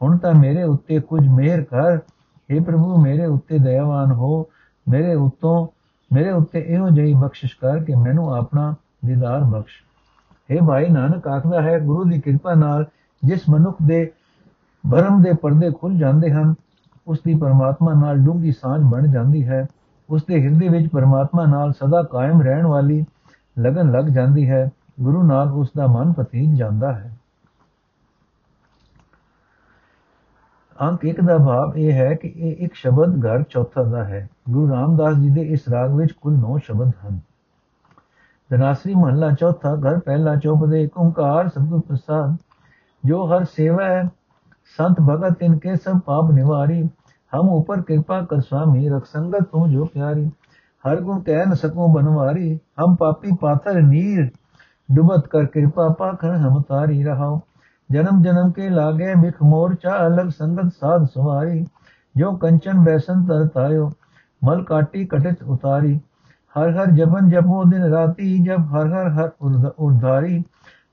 ਹੁਣ 0.03 0.17
ਤਾਂ 0.19 0.35
ਮੇਰੇ 0.35 0.63
ਉੱਤੇ 0.63 1.01
ਕੁਝ 1.01 1.27
ਮਿਹਰ 1.29 1.63
ਕਰ 1.65 1.99
हे 2.49 2.63
ਪ੍ਰਭੂ 2.65 2.97
ਮੇਰੇ 2.97 3.27
ਉੱਤੇ 3.27 3.59
ਦਇਆਵਾਨ 3.59 4.13
ਹੋ 4.13 4.45
ਮੇਰੇ 4.87 5.15
ਉਤੋਂ 5.15 5.67
ਮੇਰੇ 6.11 6.31
ਉੱਤੇ 6.31 6.59
ਇਹੋ 6.59 6.89
ਜਿਹੀ 6.91 7.15
ਬਖਸ਼ਿਸ਼ 7.15 7.57
ਕਰ 7.57 7.83
ਕਿ 7.85 7.95
ਮੈਨੂੰ 7.95 8.33
ਆਪਣਾ 8.35 8.75
ਦੀਦਾਰ 9.05 9.45
ਬਖਸ਼ 9.45 9.83
हे 10.52 10.66
ਭਾਈ 10.66 10.90
ਨਾਨਕ, 10.90 11.28
ਆਖਦਾ 11.28 11.62
ਹੈ, 11.62 11.80
ਗੁਰੂ 11.80 12.04
ਦੀ 12.04 12.22
ਕਿਰਪਾ 12.22 12.54
ਨਾਲ 12.54 12.86
ਜਿਸ 13.26 13.42
ਮਨੁੱਖ 13.50 13.78
ਦੇ 13.86 14.12
ਭਰਮ 14.92 15.22
ਦੇ 15.22 15.34
ਪਰਦੇ 15.34 15.72
ਖੁੱਲ 15.72 15.98
ਜਾਂਦੇ 15.98 16.32
ਹਨ, 16.32 16.54
ਉਸ 17.08 17.20
ਦੀ 17.26 17.36
ਪਰਮਾਤਮਾ 17.36 17.94
ਨਾਲ 17.94 18.18
ਡੂੰਗੀ 18.18 18.52
ਸਾਂਝ 18.52 18.82
ਬਣ 18.82 19.08
ਜਾਂਦੀ 19.08 19.48
ਹੈ। 19.48 19.68
ਉਸ 20.10 20.24
ਦੇ 20.24 20.42
ਹਿਰਦੇ 20.42 20.68
ਵਿੱਚ 20.68 20.88
ਪਰਮਾਤਮਾ 20.88 21.46
ਨਾਲ 21.46 21.74
ਸਦਾ 21.74 22.04
ਕਾਇਮ 22.04 22.42
ਰਹਿਣ 22.42 22.66
ਵਾਲੀ 22.66 23.06
ਲਗਨ 23.60 23.92
ਲੱਗ 23.92 24.06
ਜਾਂਦੀ 24.06 24.50
ਹੈ। 24.50 24.72
ਗੁਰੂ 25.02 25.24
ਨਾਲ 25.24 25.52
ਉਸ 25.52 25.70
ਦਾ 25.78 25.88
ਮਨ 25.88 26.14
ਪਤੀਜ 26.14 26.58
ਜਾਂਦਾ 26.58 26.94
ਹੈ। 26.94 27.18
ਅੰਕ 30.82 31.06
ਇੱਕ 31.06 31.22
ਦਾ 31.22 31.38
ਭਾਵ 31.38 31.78
ਇਹ 31.78 31.94
ਹੈ 31.94 32.14
ਕਿ 32.14 32.34
ਇਹ 32.36 32.56
ਇੱਕ 32.66 32.74
ਸ਼ਬਦ 32.76 33.26
ਘਰ 33.26 33.44
ਚੌਥਾ 33.44 33.84
ਦਾ 33.84 34.04
ਹੈ। 34.04 34.30
ਗੁਰੂ 34.50 34.72
ਰਾਮਦਾਸ 34.72 35.16
ਜੀ 35.16 35.30
ਦੇ 35.30 35.42
ਇਸ 35.42 35.70
ਰਾਗ 35.70 35.96
ਵਿੱਚ 35.96 36.12
ਕੁੱਲ 36.12 36.38
9 36.38 36.58
ਸ਼ਬਦ 36.58 36.88
ਹਨ। 36.88 37.20
रासरी 38.54 38.96
महला 38.96 39.34
चौथा, 39.34 39.76
घर 39.76 40.00
पहला 40.00 40.36
चौपदे 40.36 40.90
ओंकार 40.98 41.50
सतगुर 41.50 41.80
प्रसाद। 41.80 42.38
जो 43.06 43.26
हर 43.26 43.46
सेवा 43.46 43.86
है, 43.86 44.08
संत 44.78 45.00
भगत, 45.02 45.44
इनके 45.44 45.76
सब 45.76 46.00
पाप 46.00 46.32
निवारी। 46.32 46.90
हम 47.32 47.50
ऊपर 47.50 47.82
कृपा 47.82 48.22
कर 48.22 48.42
स्वामी, 48.42 48.90
रख 48.90 49.06
संगत 49.06 49.44
तू 49.44 49.68
जो 49.68 49.86
प्यारी। 49.86 50.32
हर 50.84 51.02
गुण 51.02 51.20
कह 51.20 51.46
न 51.46 51.56
सकूँ 51.56 51.94
बनवारी। 51.94 52.60
हम 52.80 52.96
पापी 52.96 53.32
पाथर 53.32 53.82
नीर, 53.82 54.32
डुबत 54.92 55.28
कर 55.32 55.46
कृपा 55.46 55.90
पाखर 55.90 56.32
हम 56.32 56.62
तारी 56.62 57.04
रहा 57.04 57.40
जन्म 57.92 58.24
जन्म 58.24 58.52
के 58.52 58.70
लागे 58.70 59.16
मिख 59.16 59.42
मोर्चा, 59.42 59.92
अलग 59.92 60.30
संगत 60.30 60.74
साध 60.74 61.06
सुमारी 61.06 61.68
जो 62.18 62.32
कंचन 62.32 62.84
बैसन 62.84 63.24
तरतायो 63.24 63.92
मल 64.44 64.64
काटी 64.64 65.06
कटित 65.06 65.44
उतारी। 65.44 66.02
हर 66.55 66.77
हर 66.77 66.91
जपन 66.91 67.31
जपो 67.31 67.65
दिन 67.65 67.85
राती 67.85 68.39
जब 68.45 68.75
हर 68.75 68.93
हर 68.95 69.11
हर 69.13 69.69
उद्धारी 69.81 70.45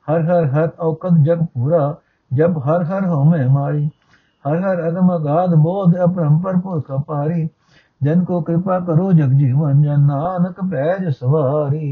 हर 0.08 0.26
हर 0.32 0.46
हर 0.52 0.68
औकत 0.88 1.20
जग 1.26 1.46
पूरा 1.54 1.84
जब 2.32 2.62
हर 2.66 2.84
हर 2.84 3.06
हो 3.06 3.24
में 3.24 3.40
हमारी 3.40 3.90
हर 4.46 4.64
हर 4.66 4.80
अगम 4.80 5.14
अगाध 5.14 5.54
बोध 5.60 5.96
अपरंपर 6.00 6.60
पुरख 6.60 6.92
पारी 7.08 7.48
जन 8.02 8.24
को 8.26 8.42
कृपा 8.42 8.80
करो 8.80 9.12
जग 9.14 9.34
जीवन 9.34 9.84
जन 9.84 10.02
नानक 10.04 10.64
पैज 10.66 11.14
सवारी 11.16 11.92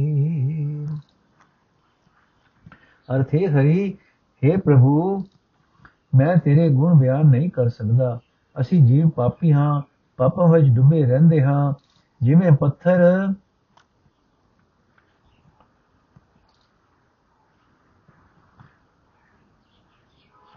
अर्थ 3.09 3.33
है 3.33 3.45
हरि 3.53 3.93
हे 4.41 4.57
प्रभु 4.57 5.23
ਮੈਂ 6.15 6.35
ਤੇਰੇ 6.37 6.69
ਗੁਣ 6.69 6.93
ਬਿਆਨ 6.93 7.27
ਨਹੀਂ 7.27 7.49
ਕਰ 7.51 7.69
ਸਕਦਾ 7.69 8.19
ਅਸੀਂ 8.55 8.81
ਜੀਵ 8.85 9.09
ਪਾਪੀ 9.09 9.51
ਹਾਂ 9.53 9.81
ਪਾਪਾਂ 10.19 10.47
ਵਿੱਚ 10.47 10.67
ਡੁੱਬੇ 10.69 11.03
ਰਹਿੰਦੇ 11.05 11.41
ਹਾਂ 11.43 11.73
ਜਿਵੇਂ 12.21 12.51
ਪੱਥਰ 12.51 13.01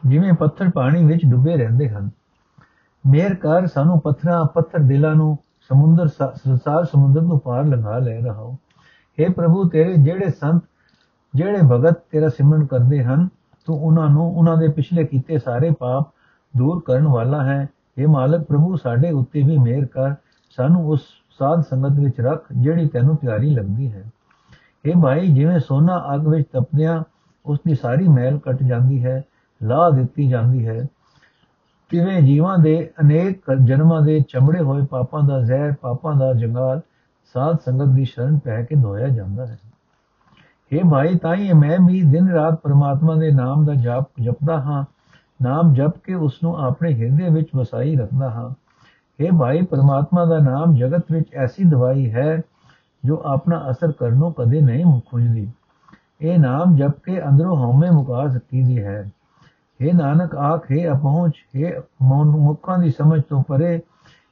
ਜਿਵੇਂ 0.03 0.33
ਪੱਥਰ 0.33 0.71
ਪਾਣੀ 0.71 1.05
ਵਿੱਚ 1.05 1.25
ਡੁੱਬੇ 1.27 1.57
ਰਹਿੰਦੇ 1.57 1.89
ਹਨ 1.89 2.11
ਮੇਰ 3.05 3.35
ਕਰ 3.35 3.67
ਸਾਨੂੰ 3.67 4.01
ਪੱਥਰਾਂ 4.01 4.45
ਪੱਥਰ 4.45 4.79
ਦਿਲਾਂ 4.79 5.15
ਨੂੰ 5.15 5.37
ਸਮੁੰਦਰ 5.71 6.09
ਸੰਸਾਰ 6.09 6.85
ਸਮੁੰਦਰ 6.85 7.21
ਤੋਂ 7.21 7.39
ਪਾਰ 7.39 7.65
ਲੰਘਾ 7.65 7.99
ਲੈ 7.99 8.21
ਰਹਾ 8.21 8.57
हे 9.19 9.33
ਪ੍ਰਭੂ 9.33 9.69
ਤੇਰੇ 9.69 9.97
ਜਿਹੜੇ 9.97 10.31
ਸੰਤ 10.31 10.63
ਜਿਹੜੇ 11.35 11.63
ਭਗਤ 11.63 12.03
ਤੇਰਾ 12.11 12.29
ਸਿਮਰਨ 12.29 12.67
ਕਰਦੇ 12.67 13.03
ਹਨ 13.05 13.29
ਤੂੰ 13.69 13.79
ਉਹਨਾਂ 13.79 14.09
ਨੂੰ 14.09 14.31
ਉਹਨਾਂ 14.31 14.57
ਦੇ 14.57 14.69
ਪਿਛਲੇ 14.69 15.05
ਕੀਤੇ 15.05 15.39
ਸਾਰੇ 15.39 15.71
ਪਾਪ 15.71 16.11
ਦੂਰ 16.55 16.83
ਕਰਨ 16.87 17.07
ਵਾਲਾ 17.07 17.43
ਹੈ 17.45 17.63
हे 17.99 18.09
ਮਾਲਕ 18.09 18.45
ਪ੍ਰਭੂ 18.45 18.77
ਸਾਡੇ 18.77 19.11
ਉੱਤੇ 19.11 19.43
ਵੀ 19.43 19.57
ਮਿਹਰ 19.59 19.85
ਕਰ 19.87 20.15
ਸਾਨੂੰ 20.59 20.87
ਉਸ 20.89 21.07
ਸਾਧ 21.41 21.63
ਸੰਗਤ 21.63 21.99
ਵਿੱਚ 21.99 22.21
ਰੱਖ 22.21 22.53
ਜਿਹੜੀ 22.53 22.89
ਤੈਨੂੰ 22.89 23.17
ਪਿਆਰੀ 23.17 23.51
ਲੱਗਦੀ 23.51 23.93
ਹੈ 23.93 24.05
हे 24.85 25.01
ਭਾਈ 25.03 25.33
ਜਿਵੇਂ 25.35 25.59
ਸੋਨਾ 25.61 26.03
ਅੱਗ 26.15 26.27
ਵਿੱਚ 26.29 26.47
ਤਪਦਿਆਂ 26.53 27.03
ਉਸ 27.45 27.59
ਦੀ 27.67 27.75
ਸਾਰੀ 27.75 28.09
ਮੈਲ 28.09 28.39
ਕੱਟ 28.39 28.63
ਜਾਂਦੀ 28.63 29.05
ਹੈ 29.05 29.23
ਲਾ 29.64 29.90
ਦਿੱਤੀ 29.90 30.28
ਜਾਂਦੀ 30.28 30.68
ਹੈ। 30.68 30.88
ਤਿਵੇਂ 31.90 32.22
ਜੀਵਾਂ 32.22 32.58
ਦੇ 32.58 32.92
ਅਨੇਕ 33.02 33.44
ਜਨਮਾਂ 33.64 34.02
ਦੇ 34.02 34.22
ਚਮੜੇ 34.30 34.60
ਹੋਏ 34.60 34.86
ਪਾਪਾਂ 34.86 35.24
ਦਾ 35.24 35.42
ਜ਼ਹਿਰ, 35.42 35.74
ਪਾਪਾਂ 35.82 36.16
ਦਾ 36.16 36.34
ਜੰਗਾਲ, 36.34 36.82
ਸਾਧ 37.34 37.58
ਸੰਗਤ 37.66 37.86
ਦੀ 37.86 38.06
ਸ਼ਰਨ 38.06 38.40
ਪੈ 38.40 38.64
ਕੇ 38.64 38.76
ਧੋਇਆ 38.76 39.08
ਜਾਂਦਾ 39.08 39.46
ਹੈ। 39.46 39.60
हे 40.74 40.90
ਭਾਈ 40.90 41.18
ਤਾਈ 41.18 41.54
ਮੈਂ 41.54 41.78
ਵੀ 41.88 42.02
ਦਿਨ 42.02 42.30
ਰਾਤ 42.30 42.54
ਪਰਮਾਤਮਾ 42.54 43.16
ਦੇ 43.16 43.32
ਨਾਮ 43.32 43.66
ਦਾ 43.66 43.74
ਜਾਪ 43.74 44.10
ਜਪਦਾ 44.22 44.62
ਹਾਂ। 44.62 44.86
ਨਾਮ 45.42 45.74
ਜਪ 45.74 45.98
ਕੇ 45.98 46.14
ਉਸ 46.14 46.44
ਨੂੰ 46.44 46.60
ਆਪਣੇ 46.60 46.94
ਹਿਰਦੇ 46.94 47.30
ਵਿੱਚ 47.30 47.50
ਵਸਾਈ 47.56 47.96
ਰੱਖਦਾ 47.96 48.30
ਹਾਂ। 48.30 48.50
हे 49.24 49.38
ਭਾਈ, 49.38 49.62
ਪਰਮਾਤਮਾ 49.62 50.26
ਦਾ 50.26 50.38
ਨਾਮ 50.38 50.76
ਜਗਤ 50.76 51.12
ਵਿੱਚ 51.12 51.34
ਐਸੀ 51.34 51.64
ਦਵਾਈ 51.64 52.12
ਹੈ 52.12 52.42
ਜੋ 53.06 53.22
ਆਪਣਾ 53.26 53.66
ਅਸਰ 53.72 53.92
ਕਰਨੋਂ 53.92 54.32
ਕਦੇ 54.32 54.62
ਨਹੀਂ 54.62 54.86
ਮੁਖੁਜਦੀ 54.86 55.50
ਇਹ 56.22 56.40
ਨਾਮ 56.40 56.76
ਜਪ 56.76 56.92
ਕੇ 57.04 57.28
ਅੰਦਰੋਂ 57.28 57.56
ਹਉਮੈ 57.56 57.92
ਮੁਕਾ 57.92 58.28
ਸਕਦੀ 58.28 58.64
ਦੀ 58.64 58.84
ਹੈ। 58.84 59.12
हे 59.82 59.96
ਨਾਨਕ 59.98 60.36
ਆਖ, 60.36 60.72
ਹੈ 60.72 60.92
ਅਪਹੁੰਚ, 60.92 61.36
ਹੈ 61.56 61.72
ਮੁੱਖਾਂ 62.02 62.78
ਦੀ 62.78 62.92
ਸਮਝ 62.92 63.22
ਤੋਂ 63.30 63.44
ਪਰੇ, 63.44 63.78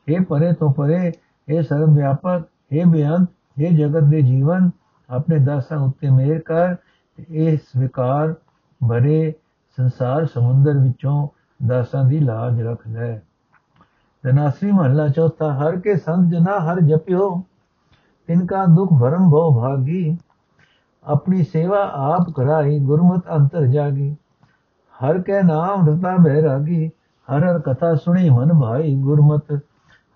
ਹੈ 0.08 0.24
ਪਰੇ 0.30 0.52
ਤੋਂ 0.54 0.72
ਪਰੇ, 0.74 1.12
ਹੈ 1.48 1.62
ਸਰਵ 1.62 1.96
ਵਿਆਪਕ, 1.96 2.44
ਹੈ 2.74 2.86
ਬੇਅੰਤ, 2.86 3.30
ਹੈ 3.62 3.70
ਜਗਤ 3.70 4.04
ਦੇ 4.04 4.22
ਜੀਵਨ, 4.22 4.70
ਆਪਣੇ 5.10 5.40
ਦਾਸਾਂ 5.40 5.78
ਉੱਤੇ 5.78 6.10
ਮਿਹਰ 6.10 6.40
ਕਰ 6.40 6.76
ਇਹ 7.30 7.58
ਸਵੀਕਾਰ 7.58 8.34
ਭਰੇ 8.82 9.34
ਸੰਸਾਰ 9.78 10.26
ਸਮੁੰਦਰ 10.26 10.78
ਵਿੱਚੋਂ 10.78 11.28
ਦਾਸਾਂ 11.68 12.04
ਦੀ 12.04 12.20
ਲਾਜ 12.20 12.62
ਰੱਖ 12.62 12.88
ਲੈ। 12.88 13.18
ਜਨਾਸਰੀ 14.24 14.72
ਮਹੱਲਾ 14.72 15.08
ਚੌਥਾ, 15.08 15.52
ਹਰ 15.54 15.80
ਕੇ 15.80 15.96
ਸੰਤ 15.96 16.32
ਜਨਾ 16.32 16.60
ਹਰ 16.60 16.80
ਜਪਿਓ, 16.80 17.44
ਤਿਨ 18.28 18.46
ਕਾ 18.46 18.66
ਦੁਖ 18.66 18.90
ਭਰਮ 19.02 19.30
ਭਉ 19.30 19.60
ਭਾਗੀ, 19.60 20.18
ਆਪਣੀ 21.04 21.44
ਸੇਵਾ 21.44 21.84
ਆਪ 21.94 22.30
ਕਰਾਈ, 22.36 22.80
ਗੁਰਮਤ 22.80 23.30
ਅੰਤਰ 23.36 23.66
ਜਾਗੀ। 23.68 24.16
ਹਰ 25.00 25.22
ਕੈ 25.22 25.42
ਨਾਮ 25.42 25.88
ਰਤਾ 25.88 26.16
ਬਹਿਰਾਗੀ 26.18 26.88
ਹਰ 27.28 27.44
ਹਰ 27.44 27.60
ਕਥਾ 27.60 27.94
ਸੁਣੀ 27.96 28.30
ਮਨ 28.30 28.54
ਭਾਈ 28.60 28.96
ਗੁਰਮਤ। 28.96 29.52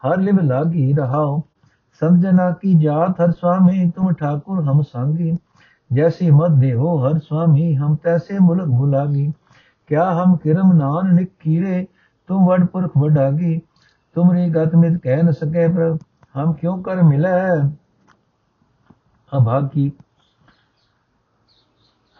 ਹਰ 0.03 0.17
ਲਿਵ 0.17 0.39
ਲਾਗੀ 0.39 0.93
ਰਹਾਉ 0.93 1.41
ਸਮਝਨਾ 2.01 2.51
ਕੀ 2.51 2.73
ਜਾਤ, 2.73 3.21
ਹਰ 3.21 3.31
ਸੁਆਮੀ 3.31 3.91
ਤੁਮ 3.95 4.11
ਠਾਕੁਰ 4.11 4.63
ਹਮ 4.63 4.81
ਸੰਗੀ। 4.81 5.37
ਜੈਸੀ 5.93 6.31
ਮਤ 6.31 6.51
ਦੇਹੋ 6.51 6.97
ਹਰ 6.97 7.19
ਸੁਆਮੀ 7.19 7.75
ਹਮ 7.75 7.95
ਤੈਸੇ 7.95 8.39
ਮੁਲਕ 8.39 8.67
ਭੁਲਾਗੀ 8.67 9.33
ਕਿਆ 9.87 10.11
ਹਮ 10.13 10.35
ਕਿਰਮ 10.35 10.73
ਨਾਨ 10.73 11.13
ਨਿਕ 11.15 11.31
ਕੀਰੇ, 11.39 11.87
ਤੁਮ 12.27 12.47
ਵਡ 12.47 12.65
ਪੁਰਖ 12.65 12.91
ਵਡਾਗੀ। 12.97 13.61
ਤੁਮਰੀ 14.15 14.49
ਗਤ 14.49 14.75
ਮਿਤ 14.75 15.01
ਕਹਿ 15.03 15.23
ਨ 15.23 15.31
ਸਕੇ 15.31 15.67
ਪ੍ਰਭ, 15.67 15.97
ਹਮ 16.37 16.53
ਕਿਉ 16.53 16.81
ਕਰ 16.81 17.03
ਮਿਲੇ? 17.03 17.29
ਅਭਾਗੀ। 19.37 19.91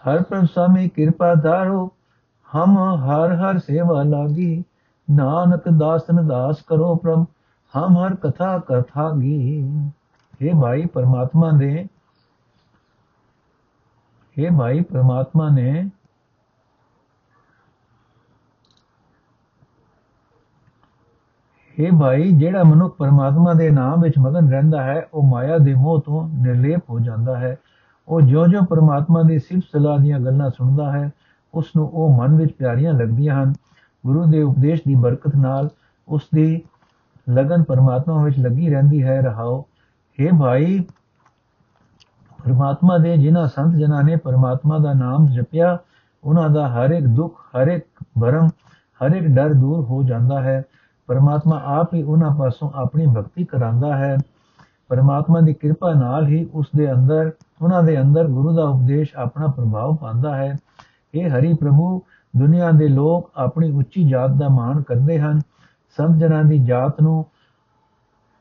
ਹਰ 0.01 0.21
ਪ੍ਰਭ 0.23 0.45
ਸੁਆਮੀ 0.45 0.89
ਕਿਰਪਾ 0.89 1.33
ਦਾਰੋ 1.35 1.91
हम 2.52 2.78
हर 3.00 3.32
हर 3.32 3.58
सेवा 3.58 4.02
लागी 4.02 4.52
नानक 5.08 5.68
दासन 5.78 6.22
दास 6.28 6.64
करो 6.68 6.94
प्रभ 6.96 7.26
ਹਮ 7.74 7.96
ਹਰ 7.96 8.14
ਕਥਾ 8.14 8.58
ਕਥਾਗੀ 8.58 9.62
हे 10.42 10.60
ਭਾਈ 10.60 10.86
ਪਰਮਾਤਮਾ 10.86 11.50
ਨੇ 11.50 11.86
हे 14.36 14.56
ਭਾਈ 14.58 14.80
ਪਰਮਾਤਮਾ 14.80 15.48
ਨੇ 15.48 15.90
हे 21.76 21.98
ਭਾਈ 22.00 22.32
ਜਿਹੜਾ 22.32 22.62
ਮਨੁੱਖ 22.62 22.96
ਪਰਮਾਤਮਾ 22.96 23.52
ਦੇ 23.52 23.70
ਨਾਮ 23.70 24.00
ਵਿੱਚ 24.00 24.18
ਮਗਨ 24.18 24.50
ਰਹਿੰਦਾ 24.50 24.82
ਹੈ 24.82 25.08
ਉਹ 25.14 25.22
ਮਾਇਆ 25.22 25.58
ਦੇ 25.58 25.74
ਮੋਹ 25.74 26.00
ਤੋਂ 26.00 26.28
ਨਿਰਲੇਪ 26.28 26.90
ਹੋ 26.90 26.98
ਜਾਂਦਾ 26.98 27.38
ਹੈ 27.38 27.56
ਉਹ 28.08 28.20
ਜਿਉਂ-ਜਿਉਂ 28.20 28.64
ਪਰਮਾਤਮਾ 28.66 29.22
ਦੀ 29.22 29.38
ਸਿਫਤ 29.38 29.64
ਸਲਾਹ 29.72 29.98
ਦੀਆਂ 29.98 30.20
ਗੱਲਾਂ 30.20 30.50
ਸੁਣਦਾ 30.50 30.92
ਹੈ 30.92 31.10
ਉਸ 31.53 31.65
ਨੂੰ 31.75 31.89
ਉਹ 31.89 32.17
ਮਨ 32.17 32.35
ਵਿੱਚ 32.35 32.53
ਪਿਆਰੀਆਂ 32.53 32.93
ਲੱਗਦੀਆਂ 32.93 33.43
ਹਨ। 33.43 33.53
ਗੁਰੂ 34.05 34.25
ਦੇ 34.25 34.43
ਉਪਦੇਸ਼ 34.43 34.81
ਦੀ 34.87 34.95
ਬਰਕਤ 34.95 35.35
ਨਾਲ 35.35 35.69
ਉਸ 36.07 36.21
ਦੀ 36.35 36.61
ਲਗਨ 37.29 37.63
ਪਰਮਾਤਮਾ 37.63 38.23
ਵਿੱਚ 38.23 38.39
ਲੱਗੀ 38.39 38.69
ਰਹਿੰਦੀ 38.69 39.03
ਹੈ। 39.03 39.21
ਰਹਾਓ 39.21 39.65
हे 40.17 40.37
ਭਾਈ, 40.39 40.85
ਪਰਮਾਤਮਾ 42.43 42.97
ਦੇ 42.97 43.17
ਜਿਨ੍ਹਾਂ 43.17 43.47
ਸੰਤ 43.47 43.75
ਜਨਾਂ 43.75 44.03
ਨੇ 44.03 44.15
ਪਰਮਾਤਮਾ 44.15 44.77
ਦਾ 44.77 44.93
ਨਾਮ 44.93 45.27
ਜਪਿਆ, 45.27 45.77
ਉਹਨਾਂ 46.23 46.49
ਦਾ 46.49 46.67
ਹਰ 46.69 46.89
ਇੱਕ 46.89 47.05
ਦੁੱਖ, 47.07 47.39
ਹਰ 47.39 47.67
ਇੱਕ 47.67 47.85
ਭਰਮ, 48.21 48.47
ਹਰ 49.01 49.15
ਇੱਕ 49.15 49.27
ਡਰ 49.27 49.53
ਦੂਰ 49.53 49.85
ਹੋ 49.85 50.03
ਜਾਂਦਾ 50.03 50.41
ਹੈ। 50.41 50.63
ਪਰਮਾਤਮਾ 51.07 51.61
ਆਪ 51.65 51.93
ਹੀ 51.93 52.03
ਉਹਨਾਂ 52.03 52.31
ਪਾਸੋਂ 52.31 52.71
ਆਪਣੀ 52.75 53.05
ਭਗਤੀ 53.07 53.43
ਕਰਾਂਦਾ 53.43 53.97
ਹੈ। 53.97 54.17
ਪਰਮਾਤਮਾ 54.89 55.39
ਦੀ 55.39 55.53
ਕਿਰਪਾ 55.53 55.93
ਨਾਲ 55.93 56.27
ਹੀ 56.27 56.49
ਉਸ 56.53 56.67
ਦੇ 56.75 56.91
ਅੰਦਰ, 56.91 57.31
ਉਹਨਾਂ 57.61 57.83
ਦੇ 57.83 58.01
ਅੰਦਰ 58.01 58.27
ਗੁਰੂ 58.27 58.55
ਦਾ 58.55 58.63
ਉਪਦੇਸ਼ 58.63 59.15
ਆਪਣਾ 59.15 59.47
ਪ੍ਰਭਾਵ 59.47 59.95
ਪਾਉਂਦਾ 59.95 60.35
ਹੈ। 60.35 60.57
ਇਹ 61.13 61.29
ਹਰੀ 61.29 61.53
ਪ੍ਰਭੂ 61.53 62.01
ਦੁਨੀਆ 62.37 62.71
ਦੇ 62.71 62.87
ਲੋਕ 62.87 63.31
ਆਪਣੀ 63.35 63.71
ਉੱਚੀ 63.71 64.09
ਜਾਤ 64.09 64.29
ਦਾ 64.29 64.49
ਮਾਣ 64.49 64.81
ਕਰਦੇ 64.81 65.19
ਹਨ। 65.19 65.39
ਸੰਤ 65.97 66.17
ਜਨਾਂ 66.17 66.43
ਦੀ 66.43 66.59
ਜਾਤ 66.59 67.01
ਨੂੰ, 67.01 67.25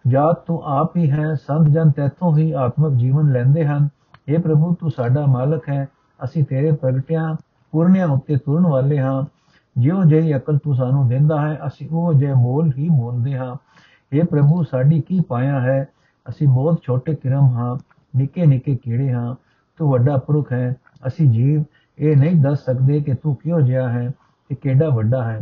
ਜਾਤ 0.08 0.46
ਤੂੰ 0.46 0.62
ਆਪ 0.64 0.96
ਹੀ 0.96 1.10
ਹੈ, 1.10 1.34
ਸੰਤ 1.34 1.68
ਜਨ 1.68 1.90
ਤੇਥੋਂ 1.90 2.36
ਹੀ 2.36 2.52
ਆਤਮਿਕ 2.52 2.92
ਜੀਵਨ 2.92 3.32
ਲੈਂਦੇ 3.32 3.66
ਹਨ। 3.66 3.88
ਇਹ 4.28 4.38
ਪ੍ਰਭੂ, 4.38 4.74
ਤੂੰ 4.74 4.90
ਸਾਡਾ 4.90 5.26
ਮਾਲਕ 5.26 5.68
ਹੈ, 5.68 5.88
ਅਸੀਂ 6.24 6.44
ਤੇਰੇ 6.44 6.72
ਪ੍ਰਗਟਿਆਂ, 6.72 7.36
ਪੂਰਨਿਆਂ 7.70 8.08
ਉੱਤੇ 8.08 8.36
ਤੁਰਨ 8.36 8.66
ਵਾਲੇ 8.66 9.00
ਹਾਂ। 9.00 9.24
ਜਿਉਂ 9.78 10.04
ਜਿਹੀ 10.04 10.36
ਅਕਲ 10.36 10.58
ਤੂੰ 10.58 10.74
ਸਾਨੂੰ 10.74 11.08
ਦਿੰਦਾ 11.08 11.40
ਹੈ, 11.40 11.58
ਅਸੀਂ 11.66 11.88
ਉਹ 11.92 12.14
ਜਿਹੇ 12.14 12.34
ਬੋਲ 12.34 12.72
ਹੀ 12.78 12.88
ਬੋਲਦੇ 12.88 13.38
ਹਾਂ। 13.38 13.56
ਇਹ 14.12 14.24
ਪ੍ਰਭੂ, 14.24 14.62
ਸਾਡੀ 14.62 15.00
ਕੀ 15.00 15.20
ਪਾਇਆ 15.20 15.60
ਹੈ? 15.60 15.88
ਅਸੀਂ 16.28 16.48
ਬਹੁਤ 16.48 16.80
ਛੋਟੇ 16.82 17.14
ਕਿਰਮ 17.14 17.44
ਹਾਂ 17.44 17.76
ਨਿੱਕੇ 18.16 18.46
ਨਿੱਕੇ 18.46 18.76
ਕੀੜੇ 18.76 19.12
ਹਾਂ। 19.12 19.34
ਤੂੰ 19.76 19.90
ਵੱਡਾ 19.90 20.16
ਪੁਰਖ 20.16 20.52
ਹੈ, 20.52 20.76
ਅਸੀਂ 21.06 21.30
ਜੀਵ 21.30 21.62
ਇਹ 21.97 22.15
ਨਹੀਂ 22.17 22.35
ਦੱਸ 22.41 22.63
ਸਕਦੇ 22.65 22.99
ਕਿ 22.99 23.13
ਤੂੰ 23.13 23.35
ਕਿਉਂ 23.35 23.61
ਜਿਹਾ 23.61 23.89
ਹੈ 23.89 24.09
ਤੇ 24.49 24.55
ਕਿਹੜਾ 24.55 24.89
ਵੱਡਾ 24.89 25.23
ਹੈ 25.23 25.41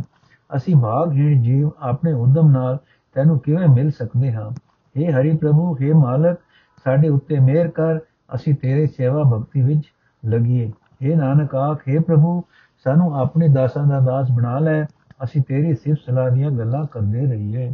ਅਸੀਂ 0.50 0.76
ਭਾਗਹੀਣ 0.76 1.42
ਜੀਵ 1.42 1.70
ਆਪਣੇ 1.80 2.12
ਉਦਮ 2.12 2.50
ਨਾਲ 2.50 2.78
ਤੈਨੂੰ 3.16 3.38
ਕਿਵੇਂ 3.38 3.68
ਮਿਲ 3.68 3.90
ਸਕਦੇ 3.90 4.32
ਹਾਂ 4.32 4.50
हे 4.94 5.12
ਹਰੀ 5.12 5.36
ਪ੍ਰਭੂ 5.36 5.76
हे 5.76 5.94
ਮਾਲਕ 5.94 6.38
ਸਾਡੇ 6.86 7.08
ਉੱਤੇ 7.08 7.38
ਮਿਹਰ 7.38 7.68
ਕਰ 7.68 7.98
ਅਸੀਂ 8.34 8.54
ਤੇਰੇ 8.54 8.86
ਸੇਵਾ 8.86 9.22
ਭਗਤੀ 9.24 9.62
ਵਿੱਚ 9.62 9.86
ਲੱਗੀਏ 10.22 10.70
हे 11.02 11.16
ਨਾਨਕ 11.16 11.54
ਆਖ 11.54 11.88
हे 11.88 12.02
ਪ੍ਰਭੂ 12.02 12.42
ਸਾਨੂੰ 12.86 13.14
ਆਪਣੇ 13.16 13.48
ਦਾਸਾਂ 13.48 13.86
ਦਾ 13.86 14.00
ਦਾਸ 14.00 14.30
ਬਣਾ 14.30 14.58
ਲੈ 14.58 14.84
ਅਸੀਂ 15.24 15.42
ਤੇਰੀ 15.42 15.74
ਸਿਫਤ 15.74 15.98
ਸਲਾਹ 15.98 16.30
ਦੀਆਂ 16.30 16.50
ਗੱਲਾਂ 16.50 16.84
ਕਰਦੇ 16.86 17.26
ਰਹੀਏ 17.26 17.72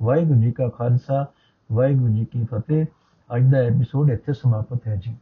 ਵਾਹਿਗੁਰੂ 0.00 0.40
ਜੀ 0.40 0.50
ਕਾ 0.52 0.68
ਖਾਲਸਾ 0.68 1.26
ਵਾਹਿਗੁਰੂ 1.70 2.12
ਜੀ 2.12 2.24
ਕੀ 2.24 2.44
ਫਤਿਹ 2.44 2.84
ਅੱਜ 3.30 3.50
ਦਾ 3.52 3.58
ਐਪੀਸੋਡ 3.58 4.10
ਇੱਥੇ 4.10 4.32
ਸਮਾਪਤ 4.32 4.86
ਹੈ 4.88 4.96
ਜੀ 4.96 5.14